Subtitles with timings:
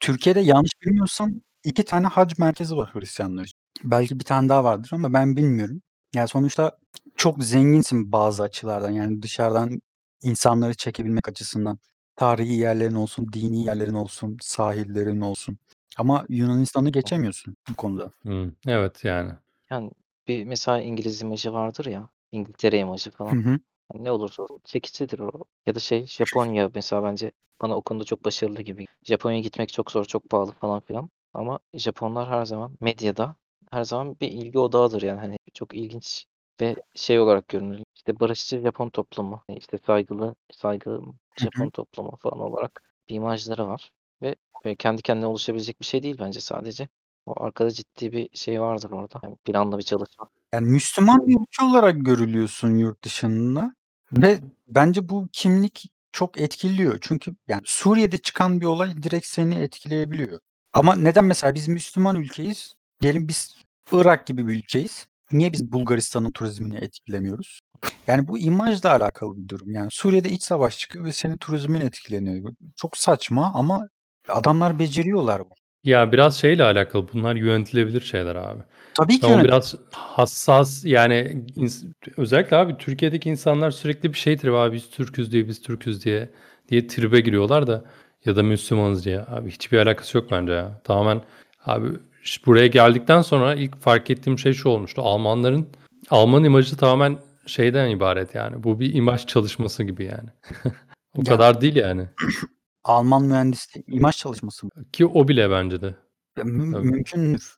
[0.00, 1.32] Türkiye'de yanlış bilmiyorsam
[1.64, 3.58] 2 tane hac merkezi var Hristiyanlar için.
[3.84, 5.82] Belki bir tane daha vardır ama ben bilmiyorum.
[6.14, 6.78] Yani sonuçta
[7.16, 8.90] çok zenginsin bazı açılardan.
[8.90, 9.80] Yani dışarıdan
[10.22, 11.78] insanları çekebilmek açısından.
[12.16, 15.58] Tarihi yerlerin olsun, dini yerlerin olsun, sahillerin olsun.
[15.98, 18.12] Ama Yunanistan'ı geçemiyorsun bu konuda.
[18.22, 18.56] Hımm.
[18.66, 19.32] Evet, yani.
[19.70, 19.90] Yani
[20.28, 23.36] bir mesela İngiliz imajı vardır ya, İngiltere imajı Hı falan.
[23.36, 23.58] hı.
[23.92, 25.44] Hani ne olursa olsun çekicidir o.
[25.66, 27.32] Ya da şey Japonya mesela bence
[27.62, 28.86] bana o konuda çok başarılı gibi.
[29.02, 31.10] Japonya'ya gitmek çok zor, çok pahalı falan filan.
[31.34, 33.36] Ama Japonlar her zaman medyada
[33.70, 36.26] her zaman bir ilgi odağıdır yani hani çok ilginç
[36.60, 37.82] ve şey olarak görünür.
[37.94, 43.90] İşte barışçı Japon toplumu, işte saygılı, saygılı Hı Japon toplumu falan olarak bir imajları var.
[44.22, 46.88] Ve böyle kendi kendine oluşabilecek bir şey değil bence sadece.
[47.26, 49.20] O arkada ciddi bir şey vardır orada.
[49.22, 50.28] Yani planlı bir çalışma.
[50.52, 53.74] Yani Müslüman bir ülke olarak görülüyorsun yurt dışında
[54.12, 56.98] ve bence bu kimlik çok etkiliyor.
[57.00, 60.40] Çünkü yani Suriye'de çıkan bir olay direkt seni etkileyebiliyor.
[60.72, 63.56] Ama neden mesela biz Müslüman ülkeyiz, diyelim biz
[63.92, 65.06] Irak gibi bir ülkeyiz.
[65.32, 67.60] Niye biz Bulgaristan'ın turizmini etkilemiyoruz?
[68.06, 69.70] Yani bu imajla alakalı bir durum.
[69.70, 72.54] Yani Suriye'de iç savaş çıkıyor ve senin turizmin etkileniyor.
[72.76, 73.88] Çok saçma ama
[74.28, 75.65] adamlar beceriyorlar bunu.
[75.86, 78.62] Ya, biraz şeyle alakalı, bunlar yönetilebilir şeyler abi.
[78.94, 81.84] Tabii ki Ama yönet biraz hassas yani ins
[82.16, 86.28] özellikle abi Türkiye'deki insanlar sürekli bir şey tribi abi biz Türk'üz diye, biz Türk'üz diye
[86.68, 87.84] diye tribe giriyorlar da
[88.24, 89.20] ya da Müslümanız diye.
[89.20, 90.80] Abi hiçbir alakası yok bence ya.
[90.84, 91.22] Tamamen
[91.64, 91.88] abi
[92.22, 95.02] ş buraya geldikten sonra ilk fark ettiğim şey şu olmuştu.
[95.02, 95.66] Almanların
[96.10, 98.62] Alman imajı tamamen şeyden ibaret yani.
[98.62, 100.28] Bu bir imaj çalışması gibi yani.
[101.16, 102.06] O Ya kadar değil yani.
[102.86, 104.70] Alman mühendisliği imaj çalışması mı?
[104.92, 105.94] Ki o bile bence de.
[106.38, 106.86] Ya müm Tabii.
[106.86, 107.56] mümkündür.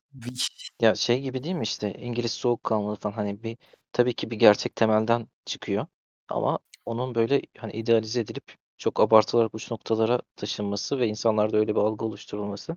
[0.80, 3.56] Ya şey gibi değil mi işte İngiliz soğukkanlılığı falan hani bir
[3.92, 5.86] tabii ki bir gerçek temelden çıkıyor.
[6.28, 11.80] Ama onun böyle hani idealize edilip çok abartılarak uç noktalara taşınması ve insanlarda öyle bir
[11.80, 12.76] algı oluşturulması.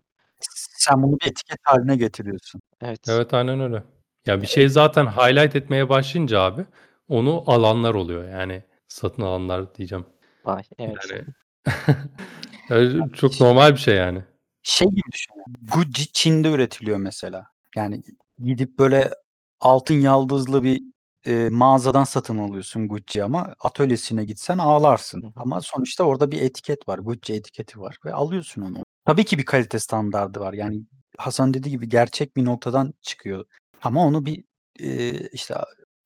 [0.56, 2.62] Sen bunu bir etiket haline getiriyorsun.
[2.82, 3.00] Evet.
[3.10, 3.84] Evet, aynen öyle.
[4.26, 6.66] Ya bir şey zaten highlight etmeye başlayınca abi
[7.10, 8.30] onu alanlar oluyor.
[8.30, 10.06] Yani satın alanlar diyeceğim.
[10.46, 10.98] Vay, evet.
[11.12, 11.26] Yani
[13.14, 14.24] Çok normal bir şey yani.
[14.64, 15.34] Şey gibi düşün.
[15.76, 17.46] Gucci Çin'de üretiliyor mesela.
[17.76, 18.04] Yani
[18.44, 19.12] gidip böyle
[19.60, 20.82] altın yaldızlı bir,
[21.26, 25.22] eee, mağazadan satın alıyorsun Gucci ama atölyesine gitsen ağlarsın.
[25.24, 25.32] Hı hı.
[25.36, 27.00] Ama sonuçta orada bir etiket var.
[27.00, 28.84] Gucci etiketi var ve alıyorsun onu.
[29.06, 30.54] Tabii ki bir kalite standardı var.
[30.54, 30.82] Yani
[31.18, 33.46] Hasan dediği gibi gerçek bir noktadan çıkıyor.
[33.84, 34.44] Ama onu bir,
[34.80, 35.56] eee, işte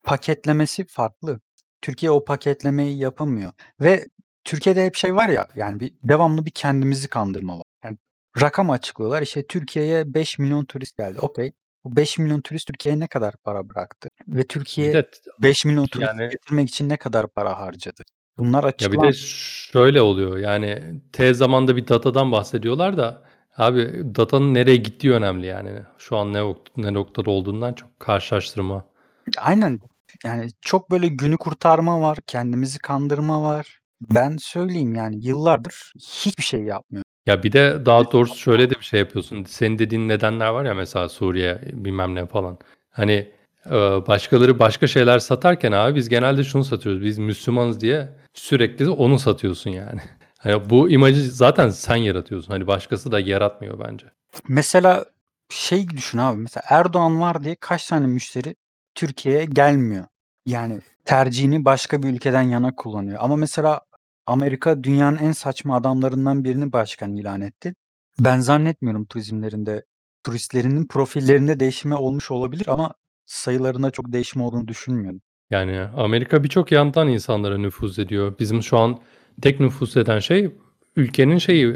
[0.03, 1.39] paketlemesi farklı.
[1.81, 3.51] Türkiye o paketlemeyi yapamıyor
[3.81, 4.05] ve
[4.45, 7.65] Türkiye'de hep şey var ya, yani bir devamlı bir kendimizi kandırma var.
[7.83, 7.97] Yani
[8.41, 9.21] rakam açıklıyorlar.
[9.21, 11.19] İşte Türkiye'ye 5.000.000 turist geldi.
[11.21, 11.51] Okay.
[11.83, 14.09] Bu 5.000.000 turist Türkiye'ye ne kadar para bıraktı?
[14.27, 15.09] Ve Bir Türkiye de
[15.41, 18.03] 5.000.000 turist yani getirmek için ne kadar para harcadı?
[18.37, 20.37] Bunlar Ya bir de şöyle oluyor.
[20.37, 23.23] Yani tez zamanda bir datadan bahsediyorlar da
[23.57, 25.71] abi datanın nereye gittiği önemli yani.
[25.97, 28.85] Şu an ne ok ne noktada olduğundan çok karşılaştırma.
[29.37, 29.79] Aynen.
[30.23, 33.79] Yani çok böyle günü kurtarma var, kendimizi kandırma var.
[34.13, 37.03] Ben söyleyeyim yani yıllardır hiçbir şey yapmıyor.
[37.25, 39.43] Ya bir de daha doğrusu şöyle de bir şey yapıyorsun.
[39.43, 42.57] Senin dediğin nedenler var ya mesela Suriye bilmem ne falan.
[42.91, 43.31] Hani
[44.07, 47.01] başkaları başka şeyler satarken abi biz genelde şunu satıyoruz.
[47.01, 50.01] Biz Müslümanız diye sürekli onu satıyorsun yani.
[50.39, 52.51] Hani bu imajı zaten sen yaratıyorsun.
[52.51, 54.05] Hani başkası da yaratmıyor bence.
[54.47, 55.05] Mesela
[55.49, 58.55] şey düşün abi, mesela Erdoğan var diye kaç tane müşteri
[58.95, 60.05] Türkiye'ye gelmiyor.
[60.45, 63.17] Yani tercihini başka bir ülkeden yana kullanıyor.
[63.21, 63.81] Ama mesela
[64.27, 67.75] Amerika dünyanın en saçma adamlarından birini başkan ilan etti.
[68.19, 69.85] Ben zannetmiyorum turizmlerinde
[70.23, 72.93] turistlerinin profillerinde değişme olmuş olabilir ama
[73.25, 75.21] sayılarında çok değişme olduğunu düşünmüyorum.
[75.49, 78.33] Yani Amerika birçok yandan insanlara nüfuz ediyor.
[78.39, 78.99] Bizim şu an
[79.41, 80.55] tek nüfuz eden şey
[80.95, 81.75] ülkenin şeyi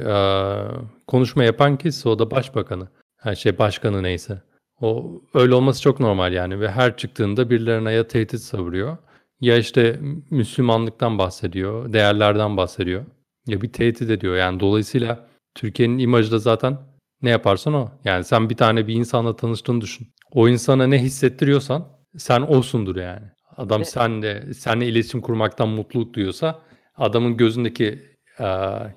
[1.08, 2.88] konuşma yapan kişisi o da başbakanı.
[3.18, 4.42] Her şey başkanı neyse.
[4.81, 8.98] O öyle olması çok normal yani ve her çıktığında birilerine ya tehdit savuruyor
[9.41, 10.00] ya işte
[10.30, 13.06] Müslümanlıktan bahsediyor, değerlerden bahsediyor
[13.47, 14.36] ya bir tehdit ediyor.
[14.36, 16.77] Yani dolayısıyla Türkiye'nin imajı da zaten
[17.21, 17.89] ne yaparsan o.
[18.06, 20.07] Yani sen bir tane bir insanla tanıştığını düşün.
[20.31, 21.88] O insana ne hissettiriyorsan
[22.18, 23.25] sen olsundur yani.
[23.57, 26.62] Adam Ve senle seninle iletişim kurmaktan mutluluk duyuyorsa
[26.97, 28.00] adamın gözündeki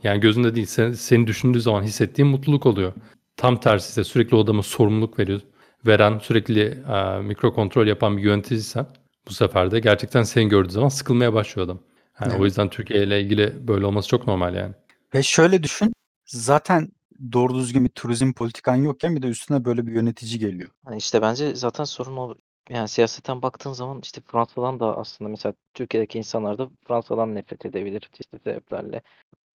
[0.03, 2.93] yani gözünde değil sen, seni düşündüğü zaman hissettiğin mutluluk oluyor.
[3.37, 5.41] Tam tersi ise sürekli o adama sorumluluk veriyor,
[5.87, 6.79] veren, sürekli
[7.23, 8.87] mikro kontrol yapan bir yöneticiysen
[9.29, 11.79] bu sefer de gerçekten seni gördüğü zaman sıkılmaya başlıyor adam.
[12.21, 12.45] Yani o Evet.
[12.45, 14.75] yüzden Türkiye ile ilgili böyle olması çok normal yani.
[15.15, 15.93] Ve şöyle düşün,
[16.27, 16.89] zaten
[17.33, 20.71] doğru düzgün bir turizm politikan yokken bir de üstüne böyle bir yönetici geliyor.
[20.85, 22.35] Hani işte bence zaten sorun o.
[22.71, 28.01] Yani siyasetten baktığın zaman işte Fransa'dan da aslında mesela Türkiye'deki insanlar da Fransa'dan nefret edebilir
[28.13, 29.03] çeşitli sebeplerle.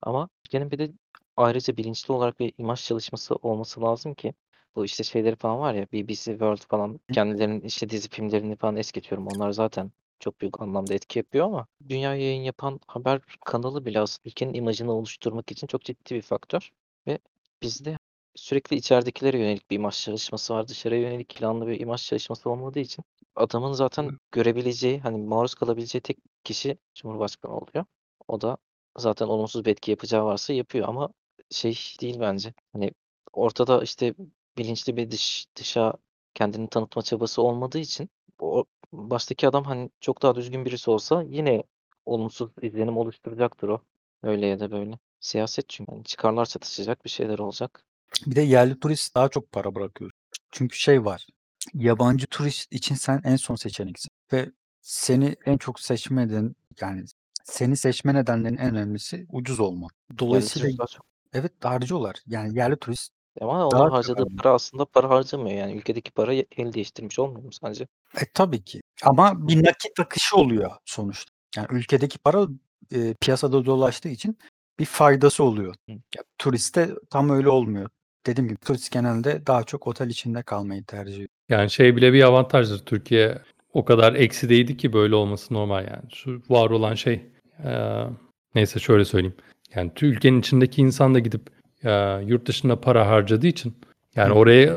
[0.03, 0.93] Ama Türkiye'nin bir de
[1.37, 4.35] ayrıca bilinçli olarak bir imaj çalışması olması lazım ki
[4.77, 8.93] bu işte şeyleri falan var ya BBC World falan kendilerinin işte dizi filmlerini falan es
[8.93, 9.27] geçiyorum.
[9.29, 14.29] Onlar zaten çok büyük anlamda etki yapıyor ama dünya yayın yapan haber kanalı bile aslında
[14.29, 16.71] ülkenin imajını oluşturmak için çok ciddi bir faktör.
[17.07, 17.19] Ve
[17.63, 17.99] bizde
[18.35, 20.69] sürekli içeridekilere yönelik bir imaj çalışması var.
[20.69, 23.05] Dışarıya yönelik planlı bir imaj çalışması olmadığı için
[23.37, 27.85] adamın zaten görebileceği, hani maruz kalabileceği tek kişi Cumhurbaşkanı oluyor.
[28.29, 28.57] O da
[28.99, 31.09] zaten olumsuz bir etki yapacağı varsa yapıyor ama
[31.51, 32.55] şey değil bence.
[32.73, 32.93] Hani
[33.33, 34.15] ortada işte
[34.59, 35.93] bilinçli bir dış dışa
[36.35, 41.63] kendini tanıtma çabası olmadığı için o baştaki adam hani çok daha düzgün birisi olsa yine
[42.07, 43.81] olumsuz izlenim oluşturacaktır o.
[44.23, 44.99] Öyle ya da böyle.
[45.21, 45.93] Siyaset çünkü.
[45.93, 47.85] Yani çıkarlar çatışacak, bir şeyler olacak.
[48.27, 50.11] Bir de yerli turist daha çok para bırakıyor.
[50.53, 51.27] Çünkü şey var.
[51.75, 54.51] Yabancı turist için sen en son seçeneksin ve
[54.81, 57.05] seni en çok seçme neden yani
[57.45, 59.59] seni seçme nedenlerinin en önemlisi ucuz.
[59.59, 59.89] Yerli
[60.19, 60.87] Dolayısıyla
[61.33, 62.17] evet harcıyorlar.
[62.27, 65.57] Yani yerli turist Ama Daha onun çok harcadığı para aslında para harcamıyor.
[65.57, 67.87] Yani ülkedeki para el değiştirmiş olmuyor mu sence?
[68.21, 68.81] E tabii ki.
[69.03, 71.33] Ama bir nakit akışı oluyor sonuçta.
[71.57, 72.47] Yani ülkedeki para
[72.95, 74.39] e, piyasada dolaştığı için
[74.79, 75.75] bir faydası oluyor.
[75.89, 75.93] Hı.
[75.93, 77.89] Ya, turiste tam öyle olmuyor.
[78.27, 81.29] Dediğim gibi turist genelde daha çok otel içinde kalmayı tercih ediyor.
[81.49, 82.79] Yani şey bile bir avantajdır.
[82.79, 83.39] Türkiye
[83.73, 86.11] o kadar eksideydi ki böyle olması normal yani.
[86.15, 87.27] Şu var olan şey
[87.65, 88.07] eee,
[88.55, 89.37] neyse şöyle söyleyeyim.
[89.75, 93.75] Yani ülkenin içindeki insan da gidip eee, yurt dışında para harcadığı için
[94.15, 94.35] yani Hı.
[94.35, 94.77] oraya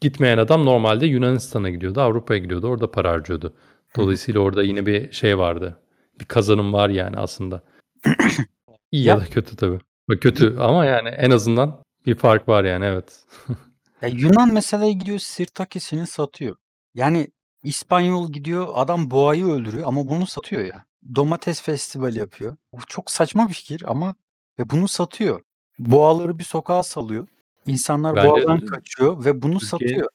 [0.00, 3.54] gitmeyen adam normalde Yunanistan'a gidiyordu, Avrupa'ya gidiyordu, orada para harcıyordu.
[3.96, 5.80] Dolayısıyla orada yine bir şey vardı.
[6.20, 7.62] Bir kazanım var yani aslında.
[8.92, 9.78] İyi ya Ya da kötü tabii.
[10.20, 13.20] Kötü ama yani en azından bir fark var yani evet.
[14.02, 16.56] Ya Yunan mesela gidiyor Sirtakis'ini satıyor.
[16.94, 17.28] Yani
[17.62, 20.84] İspanyol gidiyor adam boğayı öldürüyor ama bunu satıyor ya.
[21.14, 22.56] Domates festivali yapıyor.
[22.72, 24.14] Bu çok saçma bir fikir ama
[24.58, 25.40] ve bunu satıyor.
[25.78, 27.26] Boğaları bir sokağa salıyor.
[27.66, 30.08] İnsanlar Bence boğadan kaçıyor ve bunu Türkiye satıyor.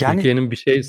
[0.00, 0.82] Yani Türkiye'nin bir şey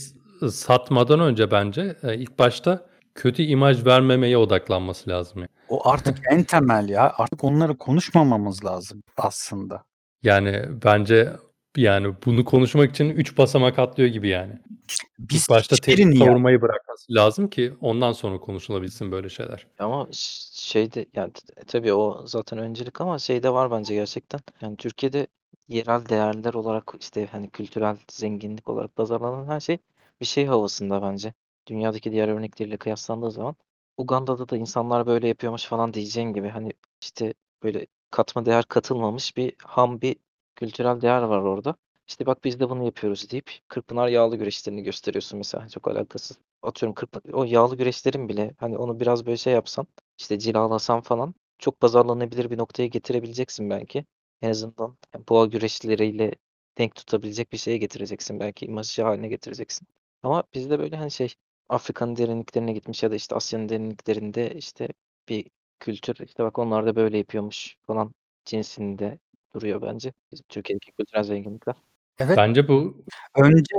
[0.51, 2.86] satmadan önce bence e, ilk başta
[3.16, 5.39] kötü imaj vermemeye odaklanması lazım.
[5.39, 5.50] yani.
[5.69, 7.13] o artık en temel ya.
[7.18, 9.83] Artık onları konuşmamamız lazım aslında.
[10.24, 11.31] Yani bence
[11.77, 14.54] yani bunu konuşmak için 3 basamak atlıyor gibi yani.
[15.19, 15.75] Biz İlk başta
[16.12, 16.25] ya.
[16.25, 19.68] savurmayı bırakması lazım ki ondan sonra konuşulabilsin böyle şeyler.
[19.80, 24.39] Ama şeyde yani t- tabii o zaten öncelik ama şeyde var bence gerçekten.
[24.62, 25.27] Yani Türkiye'de
[25.68, 29.77] yerel değerler olarak işte hani kültürel zenginlik olarak pazarlanan her şey
[30.22, 31.33] bir şey havasında bence.
[31.68, 33.56] Dünyadaki diğer örnekleriyle kıyaslandığı zaman
[33.98, 37.33] Uganda'da da insanlar böyle yapıyormuş falan diyeceğin gibi hani işte
[37.63, 40.16] böyle katma değer katılmamış bir ham bir
[40.56, 41.75] kültürel değer var orada.
[42.07, 46.40] İşte bak biz de bunu yapıyoruz deyip Kırkpınar yağlı güreşlerini gösteriyorsun mesela çok alakasız.
[46.62, 49.88] Atıyorum Kırkpınar, o yağlı güreşlerin bile hani onu biraz böyle şey yapsan
[50.18, 54.06] işte cilalasan falan çok pazarlanabilir bir noktaya getirebileceksin belki.
[54.42, 56.36] En azından yani boğa güreşleriyle
[56.78, 59.88] denk tutabilecek bir şeye getireceksin belki imajı haline getireceksin.
[60.24, 61.34] Ama bizde böyle hani şey
[61.69, 64.90] Afrika'nın derinliklerine gitmiş ya da işte Asya'nın derinliklerinde işte
[65.30, 65.50] bir
[65.80, 68.13] kültür işte bak onlar da böyle yapıyormuş falan
[68.46, 69.19] cinsinde
[69.56, 70.13] duruyor bence.
[70.31, 71.75] Bizim Türkiye'deki kültürel zenginlikler.
[72.19, 73.04] Evet Bence bu
[73.36, 73.75] önce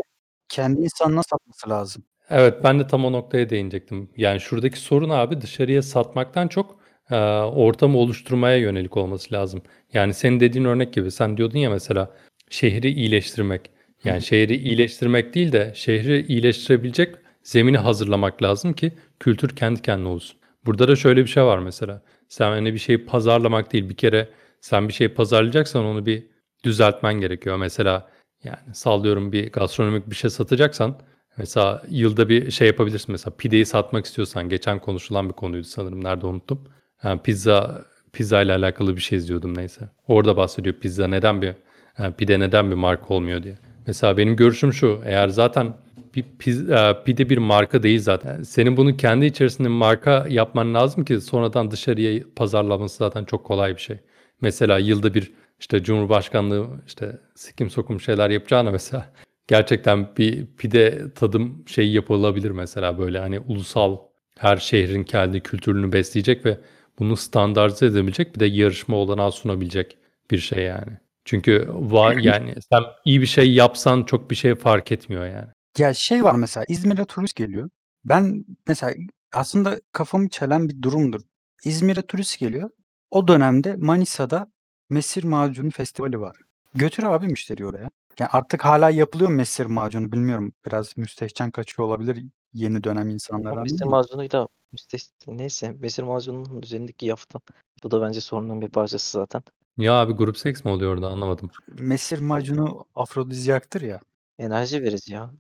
[0.49, 2.05] kendi insanına satması lazım.
[2.31, 4.11] Evet ben de tam o noktaya değinecektim.
[4.17, 6.79] Yani şuradaki sorun abi dışarıya satmaktan çok
[7.11, 9.63] e, ortamı oluşturmaya yönelik olması lazım.
[9.93, 12.11] Yani senin dediğin örnek gibi sen diyordun ya mesela
[12.51, 13.71] şehri iyileştirmek.
[14.05, 20.37] Yani şehri iyileştirmek değil de şehri iyileştirebilecek zemini hazırlamak lazım ki kültür kendi kendine olsun.
[20.67, 22.03] Burada da şöyle bir şey var mesela.
[22.29, 24.29] Sen hani bir şeyi pazarlamak değil bir kere
[24.61, 26.27] sen bir şey pazarlayacaksan onu bir
[26.65, 27.57] düzeltmen gerekiyor.
[27.57, 28.09] Mesela
[28.45, 30.99] yani sallıyorum bir gastronomik bir şey satacaksan
[31.39, 33.13] Mesela yılda bir şey yapabilirsin.
[33.13, 36.05] Mesela pideyi satmak istiyorsan geçen konuşulan bir konuydu sanırım.
[36.05, 36.65] Nerede unuttum.
[37.05, 39.89] Yani pizza pizza ile alakalı bir şey izliyordum neyse.
[40.09, 41.53] Orada bahsediyor pizza neden bir
[41.99, 43.59] yani pide neden bir marka olmuyor diye.
[43.87, 45.01] Mesela benim görüşüm şu.
[45.05, 45.75] Eğer zaten
[46.15, 48.33] bir pizza, pide bir marka değil zaten.
[48.33, 53.77] Yani senin bunu kendi içerisinde marka yapman lazım ki sonradan dışarıya pazarlaması zaten çok kolay
[53.77, 53.99] bir şey.
[54.41, 59.13] Mesela yılda bir işte Cumhurbaşkanlığı işte sikim sokum şeyler yapacağına mesela
[59.47, 63.99] gerçekten bir pide tadım şeyi yapılabilir mesela böyle hani ulusal
[64.39, 66.61] her şehrin kendi kültürünü besleyecek ve
[66.99, 69.99] bunu standartize edebilecek bir de yarışma olanağı sunabilecek
[70.31, 70.99] bir şey yani.
[71.25, 75.49] Çünkü va yani sen iyi bir şey yapsan çok bir şey fark etmiyor yani.
[75.79, 77.71] Ya şey var mesela İzmir'e turist geliyor.
[78.05, 78.95] Ben mesela
[79.33, 81.21] aslında kafamı çelen bir durumdur.
[81.65, 82.71] İzmir'e turist geliyor.
[83.11, 84.47] O dönemde Manisa'da
[84.91, 86.37] Mesir Macunu Festivali var.
[86.75, 87.91] Götür abi müşteriyi oraya.
[88.19, 90.53] Ya, artık hâlâ yapılıyor mu mesir macunu bilmiyorum.
[90.67, 97.07] Biraz müstehcen kaçıyor olabilir yeni dönem insanlara mesir ama macunuyla müsteh neyse mesir macununun üzerindeki
[97.07, 97.41] yafta.
[97.85, 99.43] Bu da bence sorunun bir parçası zaten.
[99.79, 101.51] Ya abi grup seks mi oluyor orada anlamadım.
[101.79, 104.01] mesir macunu afrodizyaktır ya.
[104.39, 105.31] Enerji verici ya.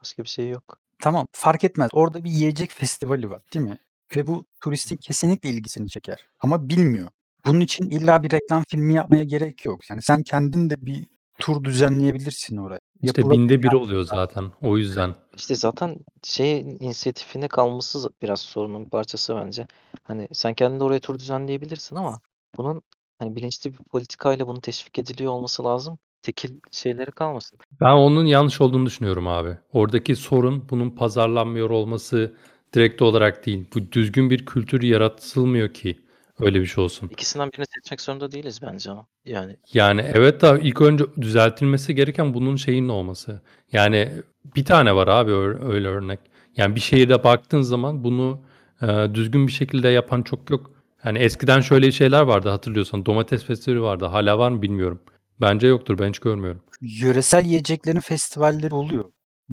[0.00, 0.78] Başka bir şey yok.
[1.02, 1.90] Tamam, fark etmez.
[1.92, 3.78] Orada bir yiyecek festivali var, değil mi?
[4.16, 7.08] Ve bu turistin kesinlikle ilgisini çeker ama bilmiyor.
[7.46, 9.90] Bunun için illa bir reklam filmi yapmaya gerek yok.
[9.90, 11.06] Yani sen kendin de bir
[11.38, 12.80] tur düzenleyebilirsin oraya.
[13.02, 14.44] İşte Yapılabilir binde biri oluyor zaten.
[14.62, 15.14] O yüzden.
[15.36, 19.66] İşte zaten şey inisiyatifine kalması biraz sorunun bir parçası bence.
[20.02, 22.20] Hani sen kendin de oraya tur düzenleyebilirsin ama
[22.56, 22.82] bunun
[23.18, 25.98] hani bilinçli bir politikayla bunun teşvik ediliyor olması lazım.
[26.22, 27.58] Tekil şeyleri kalmasın.
[27.80, 29.56] Ben onun yanlış olduğunu düşünüyorum abi.
[29.72, 32.36] Oradaki sorun bunun pazarlanmıyor olması
[32.74, 33.64] direkt olarak değil.
[33.74, 35.98] Bu düzgün bir kültür yaratılmıyor ki
[36.40, 37.10] öyle bir şey olsun.
[37.12, 39.06] İkisinden birini seçmek zorunda değiliz bence ama.
[39.24, 43.40] Yani Yani evet da ilk önce düzeltilmesi gereken bunun şeyinin olması.
[43.72, 44.12] Yani
[44.56, 46.20] bir tane var abi ö- öyle örnek.
[46.56, 48.40] Yani bir şehirde baktığın zaman bunu
[48.82, 50.70] e, düzgün bir şekilde yapan çok yok.
[51.04, 53.06] Yani eskiden şöyle şeyler vardı hatırlıyorsan.
[53.06, 54.04] Domates festivali vardı.
[54.04, 55.00] Hala var mı bilmiyorum.
[55.40, 55.98] Bence yoktur.
[55.98, 56.62] Ben hiç görmüyorum.
[56.80, 59.04] Yöresel yiyeceklerin festivalleri oluyor.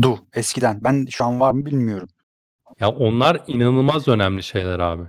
[0.02, 0.80] Du eskiden.
[0.84, 2.08] Ben şu an var mı bilmiyorum.
[2.80, 5.04] Ya onlar inanılmaz önemli şeyler abi.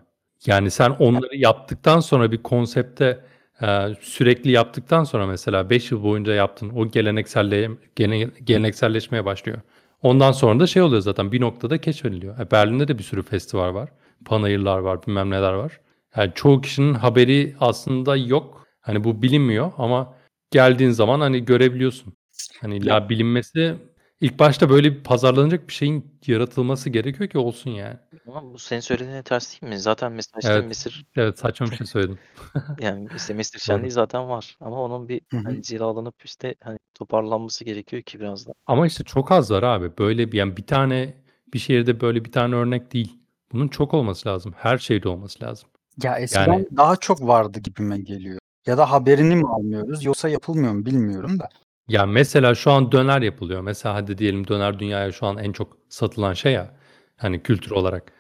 [0.47, 3.25] Yani sen onları yaptıktan sonra bir konsepte
[3.63, 3.67] e,
[4.01, 6.71] sürekli yaptıktan sonra mesela 5 yıl boyunca yaptın.
[6.77, 9.59] O gelenekselle, gene, gelenekselleşmeye başlıyor.
[10.03, 12.39] Ondan sonra da şey oluyor zaten bir noktada keşfediliyor.
[12.41, 13.89] E, Berlin'de de bir sürü festival var.
[14.25, 15.81] Panayırlar var, bilmem neler var.
[16.17, 18.67] Yani çoğu kişinin haberi aslında yok.
[18.81, 20.15] Hani bu bilinmiyor ama
[20.51, 22.15] geldiğin zaman hani görebiliyorsun.
[22.61, 23.77] Hani illa bilinmesi
[24.21, 27.97] ilk başta böyle bir pazarlanacak bir şeyin yaratılması gerekiyor ki olsun yani.
[28.29, 29.79] ama bu senin söylediğine ters değil mi?
[29.79, 30.69] Zaten mesela işte Evet.
[30.69, 32.19] Mısır Evet saçma bir şey söyledim.
[32.81, 33.63] yani işte Mısır Doğru.
[33.65, 35.43] şenliği zaten var ama onun bir Hı hı.
[35.45, 38.53] hani cilalanıp işte hani toparlanması gerekiyor ki biraz da.
[38.67, 39.91] Ama işte çok az var abi.
[39.99, 41.15] Böyle bir yani bir tane
[41.55, 43.19] bir şehirde böyle bir tane örnek değil.
[43.53, 44.53] Bunun çok olması lazım.
[44.57, 45.69] Her şehirde olması lazım.
[46.03, 48.39] Ya eskiden Yani daha çok vardı gibime geliyor.
[48.67, 51.49] Ya da haberini mi almıyoruz yoksa yapılmıyor mu bilmiyorum da.
[51.89, 53.61] Ya mesela şu an döner yapılıyor.
[53.61, 56.77] Mesela hadi diyelim döner dünyaya şu an en çok satılan şey ya.
[57.17, 58.13] Hani kültür olarak.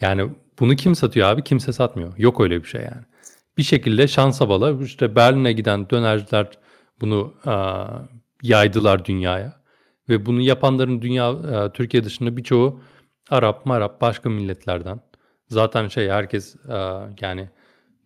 [0.00, 1.42] Yani bunu kim satıyor abi?
[1.44, 2.18] Kimse satmıyor.
[2.18, 3.04] Yok öyle bir şey yani.
[3.58, 6.50] Bir şekilde şansa bala işte Berlin'e giden dönerciler
[7.00, 7.86] bunu aa,
[8.42, 9.58] yaydılar dünyaya.
[10.08, 12.80] Ve bunu yapanların dünya e, Türkiye dışında birçoğu
[13.30, 15.00] Arap, Marap, başka milletlerden.
[15.48, 16.76] Zaten şey herkes e,
[17.20, 17.50] yani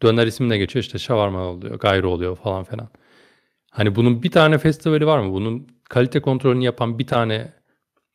[0.02, 2.88] döner ismine geçiyor işte şavarma oluyor, gayrı oluyor falan filan.
[3.72, 5.32] Hani bunun bir tane festivali var mı?
[5.32, 7.52] Bunun kalite kontrolünü yapan bir tane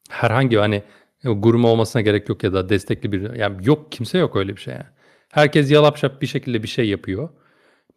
[0.10, 0.84] herhangi hani
[1.24, 4.74] gurme olmasına gerek yok ya da destekli bir yani yok kimse yok öyle bir şey
[4.74, 4.86] yani.
[5.32, 7.30] Herkes yalap şap bir şekilde bir şey yapıyor.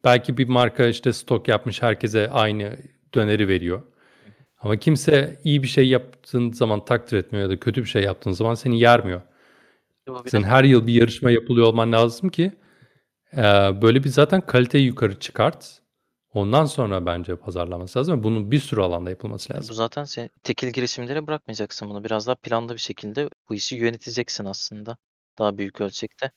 [0.04, 2.76] Belki bir marka işte stok yapmış herkese aynı
[3.14, 3.82] döneri veriyor.
[4.60, 8.32] Ama kimse iyi bir şey yaptığın zaman takdir etmiyor ya da kötü bir şey yaptığın
[8.32, 9.20] zaman seni yermiyor.
[10.26, 12.52] Senin her yıl bir yarışma yapılıyor olman lazım ki
[13.36, 13.42] e,
[13.82, 15.79] böyle bir zaten kaliteyi yukarı çıkart.
[16.34, 18.18] Ondan sonra bence pazarlaması lazım.
[18.18, 19.74] ve Bunun bir sürü alanda yapılması Bu lazım.
[19.76, 22.04] zaten sen tekil girişimlere bırakmayacaksın bunu.
[22.04, 24.96] Biraz daha planlı bir şekilde bu işi yöneteceksin aslında.
[25.38, 26.30] Daha büyük ölçekte.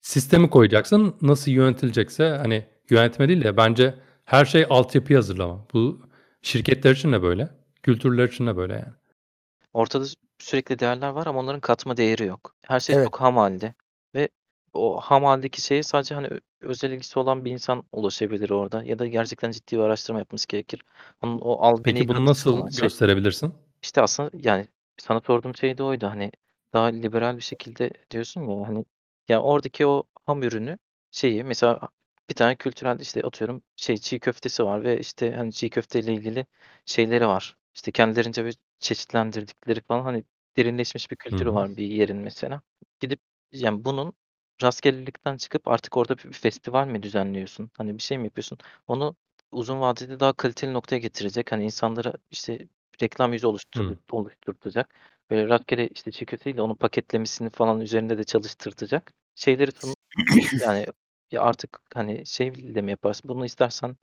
[0.00, 1.16] Sistemi koyacaksın.
[1.22, 3.94] Nasıl yönetilecekse hani yönetme değil de bence
[4.24, 5.66] her şey altyapıyı hazırlama.
[5.74, 6.00] Bu
[6.42, 7.48] şirketler için de böyle.
[7.82, 8.92] Kültürler için de böyle yani.
[9.72, 10.04] Ortada
[10.38, 12.54] sürekli değerler var ama onların katma değeri yok.
[12.62, 13.04] Her şey Evet.
[13.04, 13.74] çok ham halde
[14.74, 18.98] o ham haldeki şeye sadece hani ö- özel ilgisi olan bir insan ulaşabilir orada ya
[18.98, 20.82] da gerçekten ciddi bir araştırma yapması gerekir.
[21.22, 23.54] Onun o Peki bunu katkısı nasıl olan şey gösterebilirsin?
[23.82, 26.32] işte aslında yani sana sorduğum şey de oydu hani
[26.72, 28.84] daha liberal bir şekilde diyorsun ya hani
[29.28, 30.78] ya oradaki o ham ürünü
[31.10, 31.80] şeyi mesela
[32.30, 36.46] bir tane kültürel işte atıyorum şey çiğ köftesi var ve işte hani çiğ köfteyle ilgili
[36.86, 37.56] şeyleri var.
[37.74, 40.24] İşte kendilerince bir çeşitlendirdikleri falan hani
[40.56, 41.54] derinleşmiş bir Hı kültürü hı.
[41.54, 42.62] var bir yerin mesela.
[43.00, 43.20] Gidip
[43.52, 44.12] yani bunun
[44.62, 47.70] rastgelelikten çıkıp artık orada bir festival mi düzenliyorsun?
[47.78, 48.58] Hani bir şey mi yapıyorsun?
[48.86, 49.16] Onu
[49.52, 51.52] uzun vadede daha kaliteli noktaya getirecek.
[51.52, 52.68] Hani insanlara işte
[53.02, 53.96] reklam yüzü oluştur Hı.
[54.10, 54.94] oluşturtacak.
[55.30, 59.12] Böyle rastgele işte çiğ köfteyle onun paketlemesini falan üzerinde de çalıştırtacak.
[59.34, 59.94] Şeyleri sun
[60.62, 60.86] yani
[61.30, 63.28] ya artık hani şeyle mi yaparsın?
[63.28, 63.96] Bunu istersen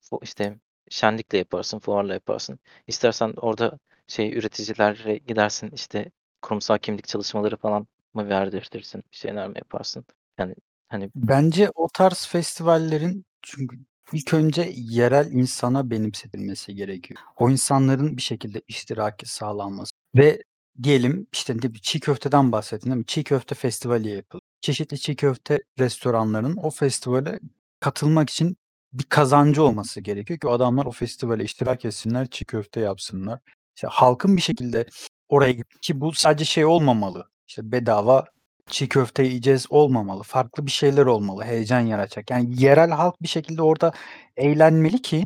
[0.00, 0.58] fu işte
[0.90, 2.58] şenlikle yaparsın, fuarla yaparsın.
[2.86, 6.10] İstersen orada şey üreticilerle gidersin işte
[6.42, 9.02] kurumsal kimlik çalışmaları falan mı verdirtirsin?
[9.12, 10.04] Bir şeyler mi yaparsın?
[10.38, 10.54] Yani
[10.88, 13.76] hani Bence o tarz festivallerin çünkü
[14.12, 17.20] ilk önce yerel insana benimsetilmesi gerekiyor.
[17.36, 20.42] O insanların bir şekilde iştiraki sağlanması ve
[20.82, 23.06] diyelim işte ne bir çiğ köfteden bahsettin değil mi?
[23.06, 24.42] Çiğ köfte festivali yapılıyor.
[24.60, 27.40] Çeşitli çiğ köfte restoranlarının o festivale
[27.80, 28.56] katılmak için
[28.92, 33.40] bir kazancı olması gerekiyor ki adamlar o festivale iştirak etsinler, çiğ köfte yapsınlar.
[33.76, 34.86] İşte halkın bir şekilde
[35.28, 37.28] oraya gidip ki bu sadece şey olmamalı.
[37.48, 38.24] İşte bedava
[38.70, 40.22] çiğ köfte yiyeceğiz olmamalı.
[40.22, 42.30] Farklı bir şeyler olmalı, heyecan yaratacak.
[42.30, 43.92] Yani yerel halk bir şekilde orada
[44.36, 45.24] eğlenmeli ki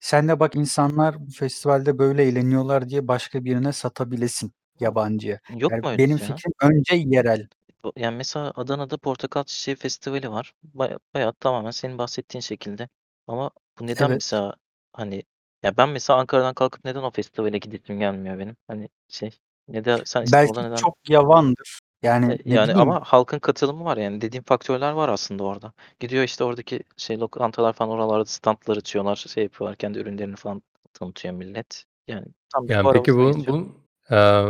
[0.00, 5.40] sen de bak insanlar bu festivalde böyle eğleniyorlar diye başka birine satabilesin yabancıya.
[5.58, 6.36] Yok Yani mu benim öylesi ya?
[6.36, 7.48] fikrim önce yerel.
[7.96, 10.54] Yani mesela Adana'da Portakal Çiçeği Festivali var.
[10.64, 12.88] Baya bayağı tamamen senin bahsettiğin şekilde.
[13.26, 13.50] Ama
[13.80, 14.14] bu neden Evet.
[14.14, 14.54] mesela
[14.92, 15.22] hani
[15.62, 18.56] ya ben mesela Ankara'dan kalkıp neden o festivale gidesim gelmiyor benim?
[18.68, 19.30] Hani şey
[19.68, 21.78] ya da sen Belki neden çok yavandır.
[22.02, 25.72] Yani E, ne yani ama halkın katılımı var yani dediğim faktörler var aslında orada.
[26.00, 30.62] Gidiyor işte oradaki şey lokantalar falan oralarda standlar açıyorlar, şey yapıyorlar, kendi ürünlerini falan
[30.94, 31.84] tanıtıyor millet.
[32.08, 33.68] Yani tam bir Yani peki bu bu
[34.10, 34.44] eee,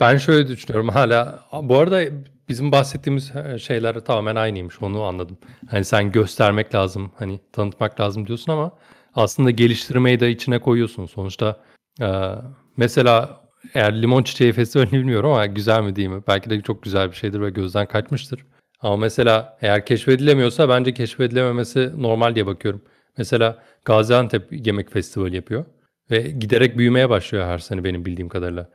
[0.00, 2.02] ben şöyle düşünüyorum hala bu arada
[2.48, 5.38] bizim bahsettiğimiz e, şeyler tamamen aynıymış onu anladım.
[5.70, 8.70] Hani sen göstermek lazım hani tanıtmak lazım diyorsun ama
[9.14, 11.06] aslında geliştirmeyi de içine koyuyorsun.
[11.06, 11.60] Sonuçta
[12.00, 12.34] eee,
[12.76, 16.22] mesela eğer Limon Çiçeği Festivali'ni bilmiyorum ama güzel mi değil mi?
[16.28, 18.46] Belki de çok güzel bir şeydir ve gözden kaçmıştır.
[18.80, 22.82] Ama mesela eğer keşfedilemiyorsa bence keşfedilememesi normal diye bakıyorum.
[23.18, 25.64] Mesela Gaziantep Yemek Festivali yapıyor.
[26.10, 28.70] Ve giderek büyümeye başlıyor her sene benim bildiğim kadarıyla.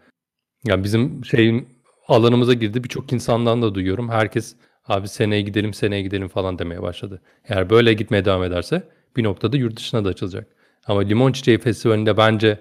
[0.66, 1.68] Yani bizim şeyin
[2.08, 2.84] alanımıza girdi.
[2.84, 4.10] Birçok insandan da duyuyorum.
[4.10, 4.56] Herkes
[4.88, 7.22] abi seneye gidelim seneye gidelim falan demeye başladı.
[7.46, 8.84] Eğer böyle gitmeye devam ederse
[9.18, 10.48] bir noktada yurt dışına da açılacak.
[10.86, 12.60] Ama Limon Çiçeği Festivali'nde bence